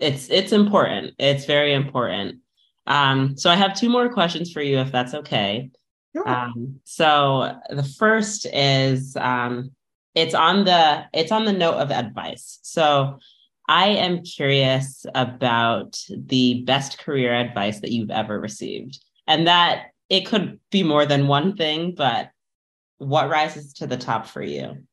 it's 0.00 0.28
it's 0.28 0.52
important. 0.52 1.14
It's 1.18 1.44
very 1.44 1.72
important. 1.72 2.40
Um, 2.87 3.37
so 3.37 3.50
I 3.50 3.54
have 3.54 3.78
two 3.78 3.88
more 3.88 4.08
questions 4.08 4.52
for 4.52 4.60
you, 4.60 4.78
if 4.78 4.90
that's 4.90 5.14
okay. 5.14 5.70
Sure. 6.14 6.29
Um, 6.29 6.81
so 6.85 7.59
the 7.70 7.83
first 7.83 8.46
is 8.53 9.16
um, 9.16 9.72
it's 10.14 10.35
on 10.35 10.64
the 10.64 11.05
it's 11.12 11.33
on 11.33 11.44
the 11.44 11.53
note 11.53 11.74
of 11.74 11.90
advice. 11.90 12.61
So 12.62 13.18
I 13.68 13.88
am 13.88 14.22
curious 14.22 15.07
about 15.14 15.98
the 16.11 16.62
best 16.62 16.98
career 16.98 17.35
advice 17.35 17.81
that 17.81 17.92
you've 17.92 18.11
ever 18.11 18.38
received. 18.38 19.03
And 19.27 19.46
that 19.46 19.87
it 20.11 20.27
could 20.27 20.61
be 20.70 20.83
more 20.83 21.07
than 21.07 21.29
one 21.29 21.57
thing, 21.57 21.94
but 21.96 22.31
what 22.98 23.31
rises 23.31 23.72
to 23.74 23.87
the 23.87 23.96
top 23.96 24.27
for 24.27 24.42
you? 24.42 24.85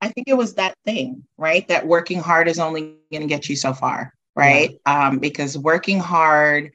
I 0.00 0.08
think 0.08 0.28
it 0.28 0.36
was 0.36 0.54
that 0.54 0.74
thing, 0.84 1.24
right? 1.36 1.66
That 1.68 1.86
working 1.86 2.20
hard 2.20 2.48
is 2.48 2.58
only 2.58 2.94
going 3.10 3.22
to 3.22 3.26
get 3.26 3.48
you 3.48 3.56
so 3.56 3.74
far, 3.74 4.14
right? 4.34 4.70
Yeah. 4.86 5.08
Um, 5.08 5.18
because 5.18 5.58
working 5.58 5.98
hard, 5.98 6.70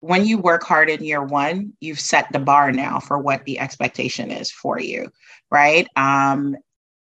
when 0.00 0.26
you 0.26 0.38
work 0.38 0.62
hard 0.62 0.88
in 0.88 1.04
year 1.04 1.22
one, 1.22 1.72
you've 1.80 2.00
set 2.00 2.30
the 2.32 2.38
bar 2.38 2.72
now 2.72 3.00
for 3.00 3.18
what 3.18 3.44
the 3.44 3.58
expectation 3.58 4.30
is 4.30 4.50
for 4.50 4.78
you, 4.78 5.10
right? 5.50 5.88
Um, 5.96 6.56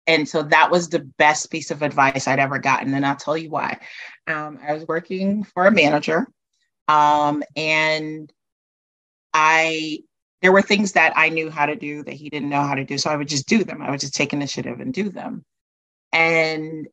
and 0.08 0.28
so 0.28 0.44
that 0.44 0.72
was 0.72 0.90
the 0.90 1.00
best 1.18 1.50
piece 1.50 1.72
of 1.72 1.82
advice 1.82 2.28
I'd 2.28 2.40
ever 2.40 2.60
gotten. 2.60 2.94
And 2.94 3.06
I'll 3.06 3.16
tell 3.16 3.38
you 3.38 3.50
why. 3.50 3.80
Um, 4.28 4.60
I 4.66 4.74
was 4.74 4.88
working 4.88 5.44
for 5.44 5.66
a 5.66 5.72
manager, 5.72 6.28
um, 6.88 7.44
and 7.56 8.32
I 9.34 10.00
there 10.42 10.52
were 10.52 10.62
things 10.62 10.92
that 10.92 11.14
I 11.16 11.30
knew 11.30 11.50
how 11.50 11.66
to 11.66 11.76
do 11.76 12.04
that 12.04 12.14
he 12.14 12.30
didn't 12.30 12.50
know 12.50 12.62
how 12.62 12.76
to 12.76 12.86
do. 12.86 12.98
So 12.98 13.10
I 13.10 13.16
would 13.16 13.28
just 13.28 13.48
do 13.48 13.64
them. 13.64 13.82
I 13.82 13.90
would 13.90 14.00
just 14.00 14.14
take 14.14 14.32
initiative 14.32 14.80
and 14.80 14.94
do 14.94 15.10
them. 15.10 15.44
And 16.12 16.88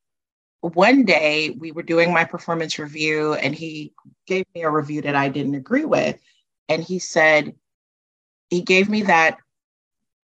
one 0.62 1.04
day 1.04 1.50
we 1.50 1.72
were 1.72 1.82
doing 1.82 2.12
my 2.12 2.24
performance 2.24 2.78
review, 2.78 3.34
and 3.34 3.54
he 3.54 3.92
gave 4.26 4.46
me 4.54 4.62
a 4.62 4.70
review 4.70 5.02
that 5.02 5.16
I 5.16 5.28
didn't 5.28 5.56
agree 5.56 5.84
with. 5.84 6.20
And 6.68 6.82
he 6.82 7.00
said, 7.00 7.54
he 8.48 8.60
gave 8.60 8.88
me 8.88 9.02
that 9.02 9.38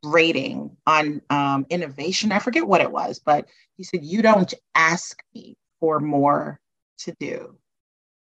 rating 0.04 0.76
on 0.86 1.22
um, 1.28 1.66
innovation. 1.70 2.30
I 2.30 2.38
forget 2.38 2.66
what 2.66 2.80
it 2.80 2.90
was, 2.90 3.18
but 3.18 3.46
he 3.76 3.82
said, 3.82 4.04
You 4.04 4.22
don't 4.22 4.52
ask 4.74 5.18
me 5.34 5.56
for 5.80 5.98
more 5.98 6.60
to 6.98 7.14
do. 7.18 7.56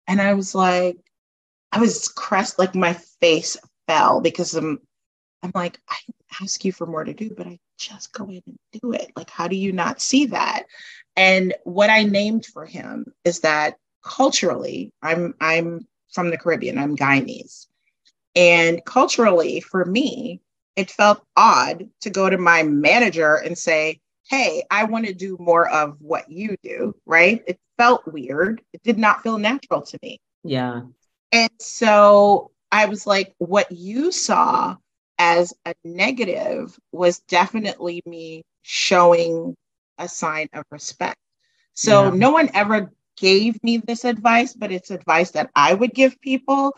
And 0.07 0.21
I 0.21 0.35
was 0.35 0.55
like, 0.55 0.99
I 1.73 1.81
was 1.81 2.09
crest, 2.09 2.59
like 2.59 2.75
my 2.75 2.93
face 3.21 3.57
fell 3.89 4.21
because 4.21 4.55
I'm, 4.55 4.79
I'm 5.43 5.53
like, 5.55 5.81
I 5.89 5.97
ask 6.43 6.65
you 6.65 6.73
for 6.73 6.87
more 6.87 7.05
to 7.05 7.15
do, 7.15 7.31
but 7.35 7.47
I 7.47 7.59
just 7.79 8.13
go 8.13 8.25
in 8.29 8.43
and 8.47 8.59
do 8.81 8.93
it. 8.93 9.13
Like, 9.17 9.31
how 9.31 9.49
do 9.49 9.57
you 9.57 9.73
not 9.73 10.01
see 10.01 10.27
that? 10.27 10.65
And 11.17 11.55
what 11.65 11.91
I 11.91 12.05
named 12.05 12.47
for 12.47 12.67
him 12.67 13.13
is 13.25 13.41
that 13.41 13.77
culturally, 14.05 14.93
I'm 15.03 15.35
I'm 15.41 15.87
from 16.13 16.31
the 16.31 16.39
Caribbean, 16.39 16.79
I'm 16.79 16.97
Guyanese. 16.97 17.67
And 18.37 18.85
culturally, 18.85 19.61
for 19.61 19.85
me, 19.85 20.41
it 20.77 20.91
felt 20.91 21.25
odd 21.37 21.89
to 22.01 22.11
go 22.11 22.29
to 22.29 22.39
my 22.39 22.63
manager 22.63 23.37
and 23.37 23.57
say, 23.57 24.01
Hey, 24.29 24.65
I 24.71 24.85
want 24.85 25.07
to 25.07 25.15
do 25.15 25.37
more 25.39 25.69
of 25.69 25.97
what 26.01 26.31
you 26.31 26.57
do, 26.63 26.95
right? 27.05 27.43
It 27.47 27.59
felt 27.77 28.07
weird. 28.07 28.63
It 28.73 28.83
did 28.83 28.99
not 28.99 29.23
feel 29.23 29.39
natural 29.39 29.83
to 29.83 29.99
me. 30.03 30.21
Yeah. 30.43 30.83
And 31.31 31.51
so 31.61 32.51
I 32.73 32.87
was 32.87 33.07
like, 33.07 33.35
What 33.39 33.71
you 33.71 34.11
saw 34.11 34.77
as 35.19 35.55
a 35.65 35.75
negative 35.85 36.79
was 36.93 37.21
definitely 37.21 38.03
me 38.07 38.43
showing 38.63 39.55
a 39.99 40.09
sign 40.09 40.49
of 40.53 40.65
respect. 40.71 41.17
So 41.75 42.05
yeah. 42.05 42.11
no 42.11 42.31
one 42.31 42.51
ever 42.55 42.93
gave 43.17 43.63
me 43.63 43.79
this 43.79 44.05
advice, 44.05 44.55
but 44.55 44.73
it's 44.73 44.91
advice 44.91 45.31
that 45.33 45.51
I 45.55 45.75
would 45.75 45.95
give 45.95 46.21
people. 46.21 46.77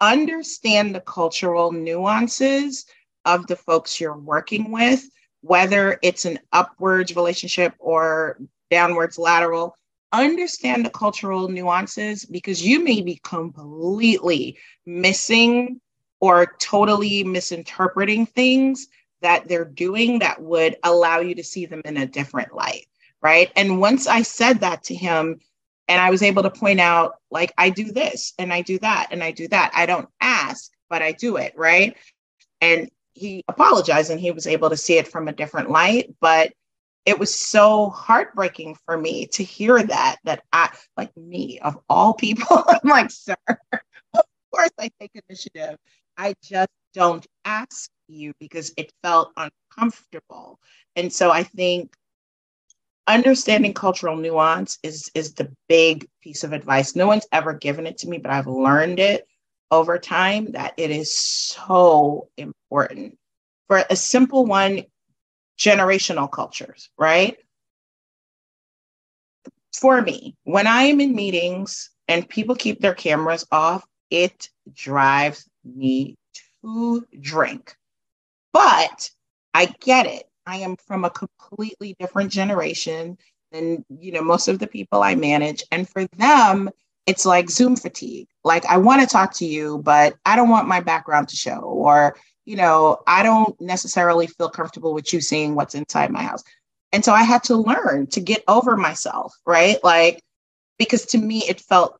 Understand 0.00 0.94
the 0.94 1.00
cultural 1.00 1.72
nuances 1.72 2.86
of 3.24 3.46
the 3.46 3.56
folks 3.56 4.00
you're 4.00 4.16
working 4.16 4.70
with, 4.70 5.08
whether 5.40 5.98
it's 6.02 6.24
an 6.24 6.38
upwards 6.52 7.16
relationship 7.16 7.74
or 7.78 8.38
downwards 8.70 9.18
lateral. 9.18 9.74
Understand 10.12 10.84
the 10.86 10.90
cultural 10.90 11.48
nuances 11.48 12.24
because 12.24 12.64
you 12.64 12.82
may 12.82 13.02
be 13.02 13.20
completely 13.22 14.56
missing 14.86 15.80
or 16.20 16.54
totally 16.58 17.24
misinterpreting 17.24 18.26
things 18.26 18.88
that 19.20 19.48
they're 19.48 19.64
doing 19.64 20.20
that 20.20 20.40
would 20.40 20.76
allow 20.84 21.20
you 21.20 21.34
to 21.34 21.44
see 21.44 21.66
them 21.66 21.82
in 21.84 21.96
a 21.96 22.06
different 22.06 22.54
light. 22.54 22.86
Right. 23.20 23.50
And 23.56 23.80
once 23.80 24.06
I 24.06 24.22
said 24.22 24.60
that 24.60 24.84
to 24.84 24.94
him, 24.94 25.40
and 25.88 26.00
I 26.00 26.10
was 26.10 26.22
able 26.22 26.42
to 26.42 26.50
point 26.50 26.80
out, 26.80 27.14
like, 27.30 27.52
I 27.56 27.70
do 27.70 27.90
this 27.90 28.34
and 28.38 28.52
I 28.52 28.62
do 28.62 28.78
that 28.80 29.08
and 29.10 29.24
I 29.24 29.32
do 29.32 29.48
that. 29.48 29.72
I 29.74 29.86
don't 29.86 30.08
ask, 30.20 30.70
but 30.90 31.02
I 31.02 31.12
do 31.12 31.36
it. 31.36 31.54
Right. 31.56 31.96
And 32.60 32.90
he 33.18 33.44
apologized 33.48 34.10
and 34.10 34.20
he 34.20 34.30
was 34.30 34.46
able 34.46 34.70
to 34.70 34.76
see 34.76 34.96
it 34.96 35.08
from 35.08 35.28
a 35.28 35.32
different 35.32 35.70
light 35.70 36.14
but 36.20 36.52
it 37.04 37.18
was 37.18 37.34
so 37.34 37.90
heartbreaking 37.90 38.76
for 38.86 38.96
me 38.96 39.26
to 39.26 39.42
hear 39.42 39.82
that 39.82 40.16
that 40.24 40.42
i 40.52 40.70
like 40.96 41.14
me 41.16 41.58
of 41.60 41.78
all 41.88 42.14
people 42.14 42.64
i'm 42.68 42.88
like 42.88 43.10
sir 43.10 43.36
of 43.72 44.22
course 44.52 44.70
i 44.78 44.90
take 45.00 45.10
initiative 45.28 45.76
i 46.18 46.34
just 46.42 46.68
don't 46.94 47.26
ask 47.44 47.90
you 48.08 48.32
because 48.40 48.72
it 48.76 48.92
felt 49.02 49.32
uncomfortable 49.36 50.58
and 50.96 51.12
so 51.12 51.30
i 51.30 51.42
think 51.42 51.94
understanding 53.06 53.72
cultural 53.72 54.16
nuance 54.16 54.78
is 54.82 55.10
is 55.14 55.32
the 55.34 55.50
big 55.68 56.06
piece 56.22 56.44
of 56.44 56.52
advice 56.52 56.94
no 56.94 57.06
one's 57.06 57.26
ever 57.32 57.54
given 57.54 57.86
it 57.86 57.96
to 57.98 58.08
me 58.08 58.18
but 58.18 58.30
i've 58.30 58.46
learned 58.46 58.98
it 58.98 59.26
over 59.70 59.98
time 59.98 60.52
that 60.52 60.74
it 60.76 60.90
is 60.90 61.14
so 61.14 62.28
important 62.36 63.16
for 63.68 63.84
a 63.90 63.96
simple 63.96 64.46
one 64.46 64.82
generational 65.58 66.30
cultures, 66.30 66.88
right? 66.96 67.36
For 69.78 70.00
me, 70.00 70.36
when 70.44 70.66
I 70.66 70.84
am 70.84 71.00
in 71.00 71.14
meetings 71.14 71.90
and 72.06 72.28
people 72.28 72.54
keep 72.54 72.80
their 72.80 72.94
cameras 72.94 73.44
off, 73.52 73.84
it 74.10 74.48
drives 74.72 75.47
me 75.74 76.16
to 76.62 77.06
drink. 77.20 77.76
But 78.52 79.10
I 79.54 79.66
get 79.80 80.06
it. 80.06 80.28
I 80.46 80.58
am 80.58 80.76
from 80.76 81.04
a 81.04 81.10
completely 81.10 81.94
different 82.00 82.32
generation 82.32 83.18
than 83.52 83.84
you 83.88 84.12
know 84.12 84.22
most 84.22 84.48
of 84.48 84.58
the 84.58 84.66
people 84.66 85.02
I 85.02 85.14
manage 85.14 85.62
and 85.72 85.88
for 85.88 86.06
them 86.18 86.70
it's 87.08 87.24
like 87.24 87.48
Zoom 87.48 87.74
fatigue. 87.74 88.28
Like, 88.44 88.66
I 88.66 88.76
want 88.76 89.00
to 89.00 89.06
talk 89.06 89.32
to 89.36 89.46
you, 89.46 89.78
but 89.78 90.14
I 90.26 90.36
don't 90.36 90.50
want 90.50 90.68
my 90.68 90.80
background 90.80 91.28
to 91.28 91.36
show, 91.36 91.58
or, 91.60 92.14
you 92.44 92.54
know, 92.54 92.98
I 93.06 93.22
don't 93.22 93.58
necessarily 93.62 94.26
feel 94.26 94.50
comfortable 94.50 94.92
with 94.92 95.10
you 95.10 95.22
seeing 95.22 95.54
what's 95.54 95.74
inside 95.74 96.10
my 96.10 96.22
house. 96.22 96.44
And 96.92 97.02
so 97.02 97.14
I 97.14 97.22
had 97.22 97.42
to 97.44 97.56
learn 97.56 98.08
to 98.08 98.20
get 98.20 98.44
over 98.46 98.76
myself, 98.76 99.34
right? 99.46 99.82
Like, 99.82 100.22
because 100.78 101.06
to 101.06 101.18
me, 101.18 101.44
it 101.48 101.62
felt 101.62 101.98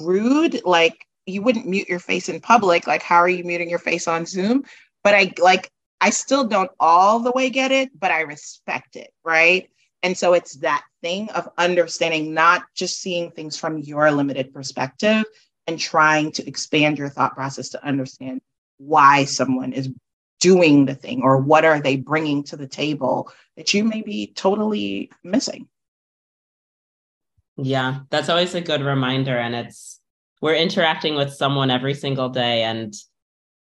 rude. 0.00 0.62
Like, 0.64 1.06
you 1.26 1.42
wouldn't 1.42 1.66
mute 1.66 1.88
your 1.88 1.98
face 1.98 2.28
in 2.28 2.40
public. 2.40 2.86
Like, 2.86 3.02
how 3.02 3.16
are 3.16 3.28
you 3.28 3.44
muting 3.44 3.70
your 3.70 3.78
face 3.78 4.08
on 4.08 4.26
Zoom? 4.26 4.64
But 5.04 5.14
I 5.14 5.32
like, 5.38 5.70
I 6.00 6.10
still 6.10 6.44
don't 6.44 6.70
all 6.80 7.20
the 7.20 7.32
way 7.32 7.50
get 7.50 7.72
it, 7.72 7.90
but 7.98 8.10
I 8.10 8.22
respect 8.22 8.96
it, 8.96 9.12
right? 9.24 9.68
And 10.02 10.16
so 10.16 10.32
it's 10.32 10.56
that 10.56 10.82
thing 11.02 11.30
of 11.30 11.48
understanding, 11.58 12.32
not 12.32 12.62
just 12.74 13.00
seeing 13.00 13.30
things 13.30 13.56
from 13.56 13.78
your 13.78 14.10
limited 14.10 14.52
perspective 14.52 15.24
and 15.66 15.78
trying 15.78 16.32
to 16.32 16.46
expand 16.48 16.98
your 16.98 17.10
thought 17.10 17.34
process 17.34 17.70
to 17.70 17.84
understand 17.84 18.40
why 18.78 19.24
someone 19.24 19.72
is 19.72 19.90
doing 20.40 20.86
the 20.86 20.94
thing 20.94 21.22
or 21.22 21.36
what 21.36 21.66
are 21.66 21.80
they 21.80 21.96
bringing 21.96 22.42
to 22.44 22.56
the 22.56 22.66
table 22.66 23.30
that 23.58 23.74
you 23.74 23.84
may 23.84 24.00
be 24.00 24.32
totally 24.34 25.10
missing. 25.22 25.68
Yeah, 27.58 28.00
that's 28.08 28.30
always 28.30 28.54
a 28.54 28.62
good 28.62 28.80
reminder. 28.80 29.36
And 29.36 29.54
it's, 29.54 29.99
we're 30.40 30.54
interacting 30.54 31.14
with 31.14 31.32
someone 31.32 31.70
every 31.70 31.94
single 31.94 32.28
day 32.28 32.62
and 32.62 32.94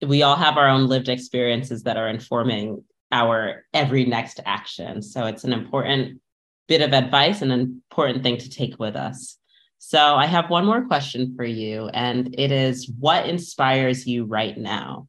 we 0.06 0.22
all 0.22 0.36
have 0.36 0.56
our 0.56 0.68
own 0.68 0.86
lived 0.86 1.08
experiences 1.08 1.82
that 1.84 1.96
are 1.96 2.08
informing 2.08 2.84
our 3.10 3.64
every 3.74 4.04
next 4.04 4.40
action. 4.44 5.02
So 5.02 5.26
it's 5.26 5.44
an 5.44 5.52
important 5.52 6.20
bit 6.68 6.80
of 6.80 6.92
advice 6.92 7.42
and 7.42 7.52
an 7.52 7.82
important 7.90 8.22
thing 8.22 8.38
to 8.38 8.48
take 8.48 8.78
with 8.78 8.96
us. 8.96 9.36
So 9.78 9.98
I 9.98 10.26
have 10.26 10.48
one 10.48 10.64
more 10.64 10.86
question 10.86 11.34
for 11.36 11.44
you, 11.44 11.88
and 11.88 12.34
it 12.38 12.52
is 12.52 12.88
what 13.00 13.28
inspires 13.28 14.06
you 14.06 14.24
right 14.24 14.56
now? 14.56 15.08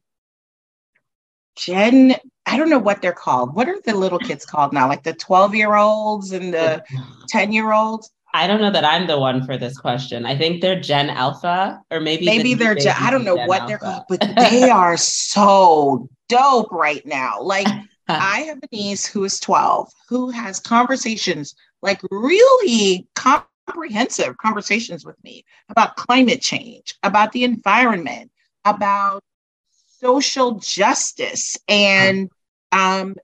Jen, 1.56 2.16
I 2.44 2.58
don't 2.58 2.68
know 2.68 2.80
what 2.80 3.00
they're 3.00 3.12
called. 3.12 3.54
What 3.54 3.68
are 3.68 3.80
the 3.80 3.94
little 3.94 4.18
kids 4.18 4.44
called 4.44 4.72
now? 4.72 4.88
Like 4.88 5.04
the 5.04 5.14
12 5.14 5.54
year 5.54 5.76
olds 5.76 6.32
and 6.32 6.52
the 6.52 6.84
10 7.28 7.52
year 7.52 7.72
olds? 7.72 8.10
I 8.34 8.48
don't 8.48 8.60
know 8.60 8.72
that 8.72 8.84
I'm 8.84 9.06
the 9.06 9.18
one 9.18 9.46
for 9.46 9.56
this 9.56 9.78
question. 9.78 10.26
I 10.26 10.36
think 10.36 10.60
they're 10.60 10.80
Gen 10.80 11.08
Alpha, 11.08 11.80
or 11.92 12.00
maybe 12.00 12.26
maybe 12.26 12.54
the 12.54 12.64
they're 12.64 12.74
Gen. 12.74 12.96
I 12.98 13.12
don't 13.12 13.24
know 13.24 13.36
Gen 13.36 13.46
what 13.46 13.60
Alpha. 13.60 13.68
they're 13.68 13.78
called, 13.78 14.04
but 14.08 14.20
they 14.50 14.68
are 14.68 14.96
so 14.96 16.08
dope 16.28 16.72
right 16.72 17.06
now. 17.06 17.40
Like 17.40 17.68
I 18.08 18.40
have 18.40 18.58
a 18.58 18.68
niece 18.72 19.06
who 19.06 19.22
is 19.22 19.38
12 19.38 19.88
who 20.08 20.30
has 20.30 20.58
conversations, 20.58 21.54
like 21.80 22.00
really 22.10 23.06
comprehensive 23.14 24.36
conversations 24.38 25.06
with 25.06 25.22
me 25.22 25.44
about 25.68 25.94
climate 25.94 26.42
change, 26.42 26.96
about 27.04 27.30
the 27.30 27.44
environment, 27.44 28.32
about 28.64 29.22
social 30.00 30.58
justice, 30.58 31.56
and 31.68 32.28
um, 32.72 33.14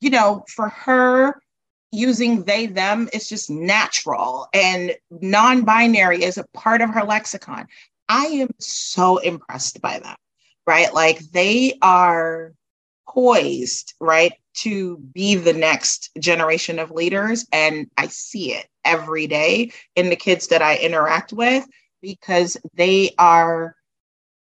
you 0.00 0.08
know, 0.08 0.44
for 0.48 0.70
her 0.70 1.42
using 1.92 2.44
they 2.44 2.66
them 2.66 3.08
is 3.12 3.28
just 3.28 3.50
natural 3.50 4.48
and 4.52 4.94
non-binary 5.10 6.22
is 6.22 6.38
a 6.38 6.46
part 6.52 6.80
of 6.80 6.90
her 6.90 7.04
lexicon. 7.04 7.66
I 8.08 8.26
am 8.26 8.50
so 8.58 9.18
impressed 9.18 9.80
by 9.80 9.98
them 9.98 10.16
right? 10.66 10.92
Like 10.92 11.20
they 11.30 11.78
are 11.80 12.52
poised 13.08 13.94
right 14.00 14.32
to 14.52 14.96
be 14.98 15.36
the 15.36 15.52
next 15.52 16.10
generation 16.18 16.80
of 16.80 16.90
leaders 16.90 17.46
and 17.52 17.88
i 17.96 18.08
see 18.08 18.52
it 18.52 18.66
every 18.84 19.28
day 19.28 19.70
in 19.94 20.10
the 20.10 20.16
kids 20.16 20.48
that 20.48 20.60
i 20.60 20.76
interact 20.76 21.32
with 21.32 21.64
because 22.02 22.56
they 22.74 23.14
are 23.16 23.76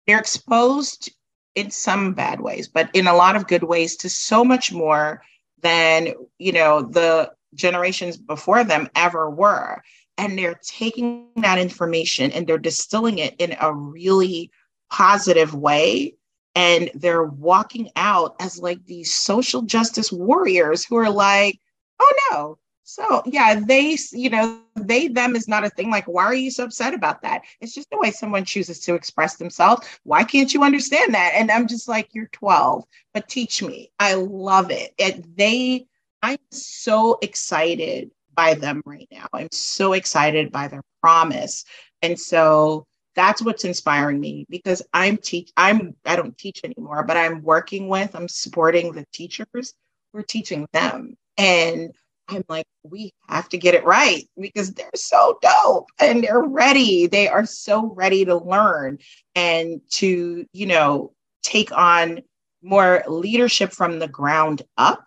they're 0.05 0.19
exposed 0.19 1.11
in 1.55 1.71
some 1.71 2.13
bad 2.13 2.41
ways 2.41 2.67
but 2.67 2.89
in 2.93 3.07
a 3.07 3.15
lot 3.15 3.37
of 3.37 3.47
good 3.47 3.63
ways 3.63 3.95
to 3.95 4.09
so 4.09 4.43
much 4.43 4.73
more 4.73 5.23
than 5.61 6.13
you 6.37 6.51
know 6.51 6.81
the 6.81 7.31
generations 7.53 8.17
before 8.17 8.63
them 8.63 8.89
ever 8.95 9.29
were. 9.29 9.81
And 10.17 10.37
they're 10.37 10.59
taking 10.63 11.27
that 11.37 11.57
information 11.57 12.31
and 12.31 12.45
they're 12.45 12.57
distilling 12.57 13.17
it 13.17 13.35
in 13.39 13.55
a 13.59 13.73
really 13.73 14.51
positive 14.91 15.55
way. 15.55 16.15
And 16.53 16.91
they're 16.93 17.23
walking 17.23 17.89
out 17.95 18.35
as 18.39 18.59
like 18.59 18.85
these 18.85 19.13
social 19.13 19.61
justice 19.61 20.11
warriors 20.11 20.85
who 20.85 20.97
are 20.97 21.09
like 21.09 21.59
oh 21.99 22.13
no 22.31 22.57
so 22.83 23.21
yeah 23.25 23.59
they 23.59 23.97
you 24.11 24.29
know 24.29 24.59
they 24.75 25.07
them 25.07 25.35
is 25.35 25.47
not 25.47 25.63
a 25.63 25.69
thing 25.69 25.89
like 25.89 26.07
why 26.07 26.23
are 26.23 26.33
you 26.33 26.51
so 26.51 26.63
upset 26.63 26.93
about 26.93 27.21
that? 27.21 27.41
It's 27.59 27.73
just 27.73 27.89
the 27.89 27.97
way 27.97 28.11
someone 28.11 28.45
chooses 28.45 28.79
to 28.81 28.95
express 28.95 29.35
themselves. 29.35 29.87
Why 30.03 30.23
can't 30.23 30.53
you 30.53 30.63
understand 30.63 31.13
that? 31.13 31.33
And 31.35 31.51
i'm 31.51 31.67
just 31.67 31.87
like 31.87 32.09
you're 32.13 32.27
12 32.27 32.83
but 33.13 33.27
teach 33.27 33.61
me. 33.61 33.91
I 33.99 34.15
love 34.15 34.71
it. 34.71 34.93
And 34.99 35.25
they 35.37 35.87
i'm 36.23 36.37
so 36.51 37.17
excited 37.21 38.11
by 38.33 38.53
them 38.53 38.81
right 38.85 39.07
now. 39.11 39.27
I'm 39.33 39.49
so 39.51 39.93
excited 39.93 40.51
by 40.51 40.67
their 40.67 40.83
promise. 41.01 41.65
And 42.01 42.19
so 42.19 42.85
that's 43.15 43.41
what's 43.41 43.65
inspiring 43.65 44.21
me 44.21 44.45
because 44.49 44.81
i'm 44.93 45.17
teach 45.17 45.51
i'm 45.57 45.93
i 46.05 46.15
don't 46.15 46.37
teach 46.37 46.61
anymore 46.63 47.03
but 47.03 47.17
i'm 47.17 47.43
working 47.43 47.89
with 47.89 48.15
i'm 48.15 48.29
supporting 48.29 48.93
the 48.93 49.05
teachers 49.11 49.73
we're 50.13 50.23
teaching 50.23 50.67
them. 50.73 51.17
And 51.37 51.91
I'm 52.27 52.43
like, 52.47 52.65
we 52.83 53.13
have 53.27 53.49
to 53.49 53.57
get 53.57 53.73
it 53.73 53.83
right 53.83 54.23
because 54.39 54.73
they're 54.73 54.89
so 54.95 55.37
dope 55.41 55.87
and 55.99 56.23
they're 56.23 56.41
ready. 56.41 57.07
They 57.07 57.27
are 57.27 57.45
so 57.45 57.93
ready 57.93 58.25
to 58.25 58.37
learn 58.37 58.99
and 59.35 59.81
to, 59.91 60.45
you 60.53 60.65
know, 60.65 61.13
take 61.43 61.71
on 61.71 62.21
more 62.61 63.03
leadership 63.07 63.71
from 63.71 63.99
the 63.99 64.07
ground 64.07 64.61
up. 64.77 65.05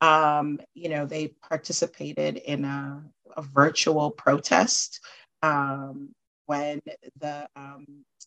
Um, 0.00 0.60
you 0.74 0.88
know, 0.88 1.06
they 1.06 1.34
participated 1.48 2.36
in 2.36 2.64
a, 2.64 3.02
a 3.36 3.42
virtual 3.42 4.10
protest 4.10 5.00
um, 5.42 6.10
when 6.46 6.80
the, 7.20 7.46
um, 7.56 7.86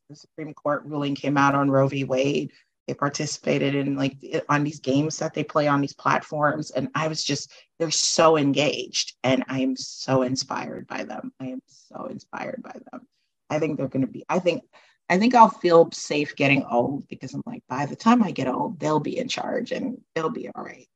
the 0.10 0.16
Supreme 0.16 0.54
Court 0.54 0.84
ruling 0.86 1.16
came 1.16 1.38
out 1.38 1.56
on 1.56 1.70
Roe 1.70 1.88
v. 1.88 2.04
Wade 2.04 2.52
they 2.88 2.94
participated 2.94 3.76
in 3.76 3.96
like 3.96 4.18
on 4.50 4.64
these 4.64 4.80
games 4.80 5.18
that 5.18 5.34
they 5.34 5.44
play 5.44 5.68
on 5.68 5.82
these 5.82 5.94
platforms 5.94 6.72
and 6.72 6.88
i 6.96 7.08
was 7.08 7.24
just 7.24 7.52
they're 7.78 7.92
so 7.92 8.38
engaged 8.38 9.16
and 9.24 9.44
i 9.48 9.60
am 9.60 9.76
so 9.76 10.22
inspired 10.22 10.88
by 10.88 11.04
them. 11.04 11.32
I 11.40 11.48
am 11.48 11.62
so 11.68 12.06
inspired 12.06 12.64
by 12.64 12.80
them. 12.92 13.08
I 13.50 13.60
think 13.60 13.78
they're 13.78 13.88
going 13.88 14.06
to 14.06 14.12
be 14.12 14.26
i 14.30 14.40
think 14.40 14.64
i 15.10 15.18
think 15.18 15.36
i'll 15.36 15.50
feel 15.50 15.90
safe 15.92 16.36
getting 16.36 16.66
old 16.66 17.08
because 17.08 17.34
i'm 17.34 17.44
like 17.46 17.64
by 17.70 17.86
the 17.86 17.96
time 17.96 18.24
i 18.24 18.32
get 18.32 18.48
old 18.48 18.80
they'll 18.80 19.00
be 19.00 19.18
in 19.18 19.28
charge 19.28 19.72
and 19.72 20.00
they'll 20.16 20.30
be 20.30 20.50
all 20.56 20.64
right. 20.64 20.88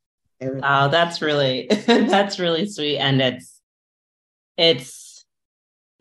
Oh 0.63 0.87
that's 0.89 1.21
really 1.21 1.67
that's 1.85 2.39
really 2.39 2.67
sweet 2.67 2.97
and 2.97 3.21
it's 3.21 3.61
it's 4.57 5.00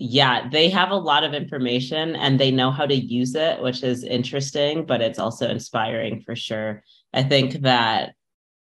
yeah, 0.02 0.48
they 0.48 0.70
have 0.70 0.92
a 0.92 0.96
lot 0.96 1.24
of 1.24 1.34
information 1.34 2.16
and 2.16 2.40
they 2.40 2.50
know 2.50 2.70
how 2.70 2.86
to 2.86 2.94
use 2.94 3.34
it, 3.34 3.60
which 3.60 3.82
is 3.82 4.02
interesting, 4.02 4.86
but 4.86 5.02
it's 5.02 5.18
also 5.18 5.46
inspiring 5.46 6.22
for 6.22 6.34
sure. 6.34 6.82
I 7.12 7.22
think 7.22 7.60
that 7.60 8.14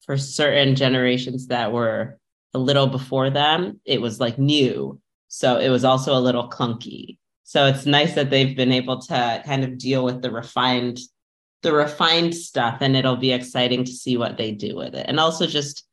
for 0.04 0.16
certain 0.16 0.74
generations 0.74 1.46
that 1.46 1.72
were 1.72 2.18
a 2.54 2.58
little 2.58 2.88
before 2.88 3.30
them, 3.30 3.80
it 3.84 4.00
was 4.00 4.18
like 4.18 4.36
new. 4.36 5.00
So 5.28 5.58
it 5.58 5.68
was 5.68 5.84
also 5.84 6.12
a 6.12 6.18
little 6.18 6.50
clunky. 6.50 7.18
So 7.44 7.66
it's 7.66 7.86
nice 7.86 8.16
that 8.16 8.30
they've 8.30 8.56
been 8.56 8.72
able 8.72 8.98
to 9.02 9.40
kind 9.46 9.62
of 9.62 9.78
deal 9.78 10.04
with 10.04 10.22
the 10.22 10.32
refined 10.32 10.98
the 11.62 11.72
refined 11.72 12.34
stuff 12.34 12.78
and 12.80 12.96
it'll 12.96 13.16
be 13.16 13.32
exciting 13.32 13.84
to 13.84 13.92
see 13.92 14.16
what 14.16 14.36
they 14.36 14.52
do 14.52 14.76
with 14.76 14.94
it. 14.94 15.06
And 15.08 15.18
also 15.18 15.46
just 15.46 15.87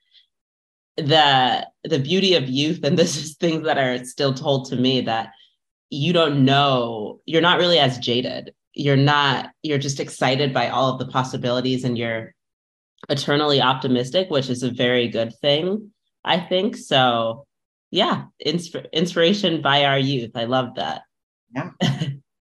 the 0.98 1.68
the 1.84 2.00
beauty 2.00 2.36
of 2.36 2.50
youth 2.50 2.84
and 2.84 2.98
this 2.98 3.18
is 3.18 3.36
things 3.36 3.64
that 3.66 3.78
are 3.78 4.04
still 4.06 4.34
told 4.34 4.70
to 4.70 4.76
me 4.76 5.02
that 5.02 5.32
you 5.90 6.14
don't 6.14 6.44
know 6.44 7.22
you're 7.26 7.42
not 7.42 7.60
really 7.60 7.80
as 7.80 7.98
jaded. 8.00 8.54
You're 8.74 8.98
not 8.98 9.52
you're 9.64 9.78
just 9.78 10.00
excited 10.00 10.54
by 10.54 10.70
all 10.70 10.92
of 10.92 11.00
the 11.00 11.08
possibilities 11.08 11.84
and 11.84 11.98
you're 11.98 12.34
eternally 13.10 13.62
optimistic 13.62 14.30
which 14.30 14.50
is 14.50 14.64
a 14.64 14.72
very 14.72 15.08
good 15.08 15.34
thing 15.42 15.92
i 16.24 16.40
think. 16.40 16.76
So 16.76 17.46
yeah 17.92 18.26
insp- 18.46 18.92
inspiration 18.92 19.62
by 19.62 19.86
our 19.86 20.00
youth. 20.00 20.32
I 20.36 20.46
love 20.46 20.76
that. 20.76 21.04
Yeah 21.56 21.72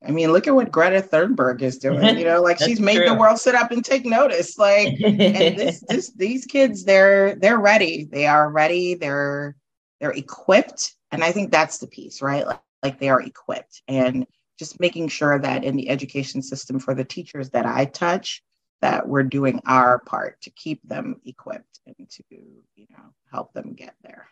I 0.07 0.11
mean, 0.11 0.31
look 0.31 0.47
at 0.47 0.55
what 0.55 0.71
Greta 0.71 1.01
Thunberg 1.01 1.61
is 1.61 1.77
doing. 1.77 2.17
You 2.17 2.25
know, 2.25 2.41
like 2.41 2.59
she's 2.63 2.79
made 2.79 2.97
true. 2.97 3.05
the 3.07 3.15
world 3.15 3.39
sit 3.39 3.55
up 3.55 3.71
and 3.71 3.83
take 3.83 4.05
notice. 4.05 4.57
Like, 4.57 4.99
and 5.03 5.19
this, 5.19 5.83
this, 5.89 6.11
these 6.11 6.45
kids, 6.45 6.85
they're 6.85 7.35
they're 7.35 7.59
ready. 7.59 8.05
They 8.05 8.25
are 8.25 8.49
ready. 8.49 8.95
They're 8.95 9.55
they're 9.99 10.11
equipped, 10.11 10.95
and 11.11 11.23
I 11.23 11.31
think 11.31 11.51
that's 11.51 11.79
the 11.79 11.87
piece, 11.87 12.21
right? 12.21 12.47
Like, 12.47 12.61
like 12.83 12.99
they 12.99 13.09
are 13.09 13.21
equipped, 13.21 13.81
and 13.87 14.25
just 14.57 14.79
making 14.79 15.09
sure 15.09 15.37
that 15.39 15.63
in 15.63 15.75
the 15.75 15.89
education 15.89 16.41
system 16.41 16.79
for 16.79 16.95
the 16.95 17.05
teachers 17.05 17.49
that 17.51 17.65
I 17.65 17.85
touch, 17.85 18.43
that 18.81 19.07
we're 19.07 19.23
doing 19.23 19.61
our 19.65 19.99
part 19.99 20.41
to 20.41 20.49
keep 20.51 20.81
them 20.87 21.19
equipped 21.25 21.79
and 21.85 22.09
to 22.09 22.23
you 22.31 22.87
know 22.91 23.13
help 23.31 23.53
them 23.53 23.73
get 23.73 23.95
there. 24.03 24.27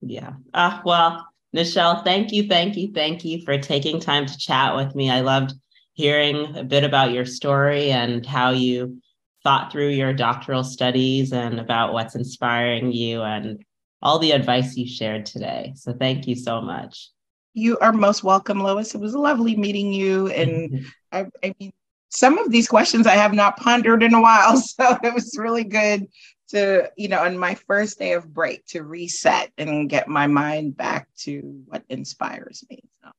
Yeah. 0.00 0.34
Uh, 0.54 0.80
well, 0.84 1.26
Nichelle, 1.56 2.04
thank 2.04 2.32
you, 2.32 2.46
thank 2.46 2.76
you, 2.76 2.92
thank 2.92 3.24
you 3.24 3.42
for 3.42 3.56
taking 3.56 3.98
time 3.98 4.26
to 4.26 4.36
chat 4.36 4.76
with 4.76 4.94
me. 4.94 5.10
I 5.10 5.20
loved 5.20 5.54
hearing 5.94 6.54
a 6.54 6.62
bit 6.62 6.84
about 6.84 7.12
your 7.12 7.24
story 7.24 7.90
and 7.90 8.26
how 8.26 8.50
you 8.50 9.00
thought 9.42 9.72
through 9.72 9.88
your 9.88 10.12
doctoral 10.12 10.62
studies 10.62 11.32
and 11.32 11.58
about 11.58 11.94
what's 11.94 12.14
inspiring 12.14 12.92
you 12.92 13.22
and 13.22 13.64
all 14.02 14.18
the 14.18 14.32
advice 14.32 14.76
you 14.76 14.86
shared 14.86 15.24
today. 15.24 15.72
So 15.76 15.94
thank 15.94 16.26
you 16.26 16.34
so 16.34 16.60
much. 16.60 17.08
You 17.54 17.78
are 17.78 17.92
most 17.92 18.22
welcome, 18.22 18.62
Lois. 18.62 18.94
It 18.94 19.00
was 19.00 19.14
lovely 19.14 19.56
meeting 19.56 19.94
you. 19.94 20.28
And 20.28 20.84
I, 21.12 21.24
I 21.42 21.54
mean, 21.58 21.72
some 22.10 22.36
of 22.36 22.50
these 22.50 22.68
questions 22.68 23.06
I 23.06 23.14
have 23.14 23.32
not 23.32 23.56
pondered 23.56 24.02
in 24.02 24.12
a 24.12 24.20
while. 24.20 24.62
So 24.76 24.98
it 25.02 25.14
was 25.14 25.38
really 25.38 25.64
good 25.64 26.06
to, 26.48 26.90
you 26.96 27.08
know, 27.08 27.22
on 27.22 27.38
my 27.38 27.54
first 27.54 27.98
day 27.98 28.12
of 28.12 28.32
break 28.32 28.64
to 28.66 28.82
reset 28.82 29.50
and 29.58 29.88
get 29.88 30.08
my 30.08 30.26
mind 30.26 30.76
back 30.76 31.08
to 31.18 31.62
what 31.66 31.82
inspires 31.88 32.64
me. 32.70 32.82
So. 33.02 33.10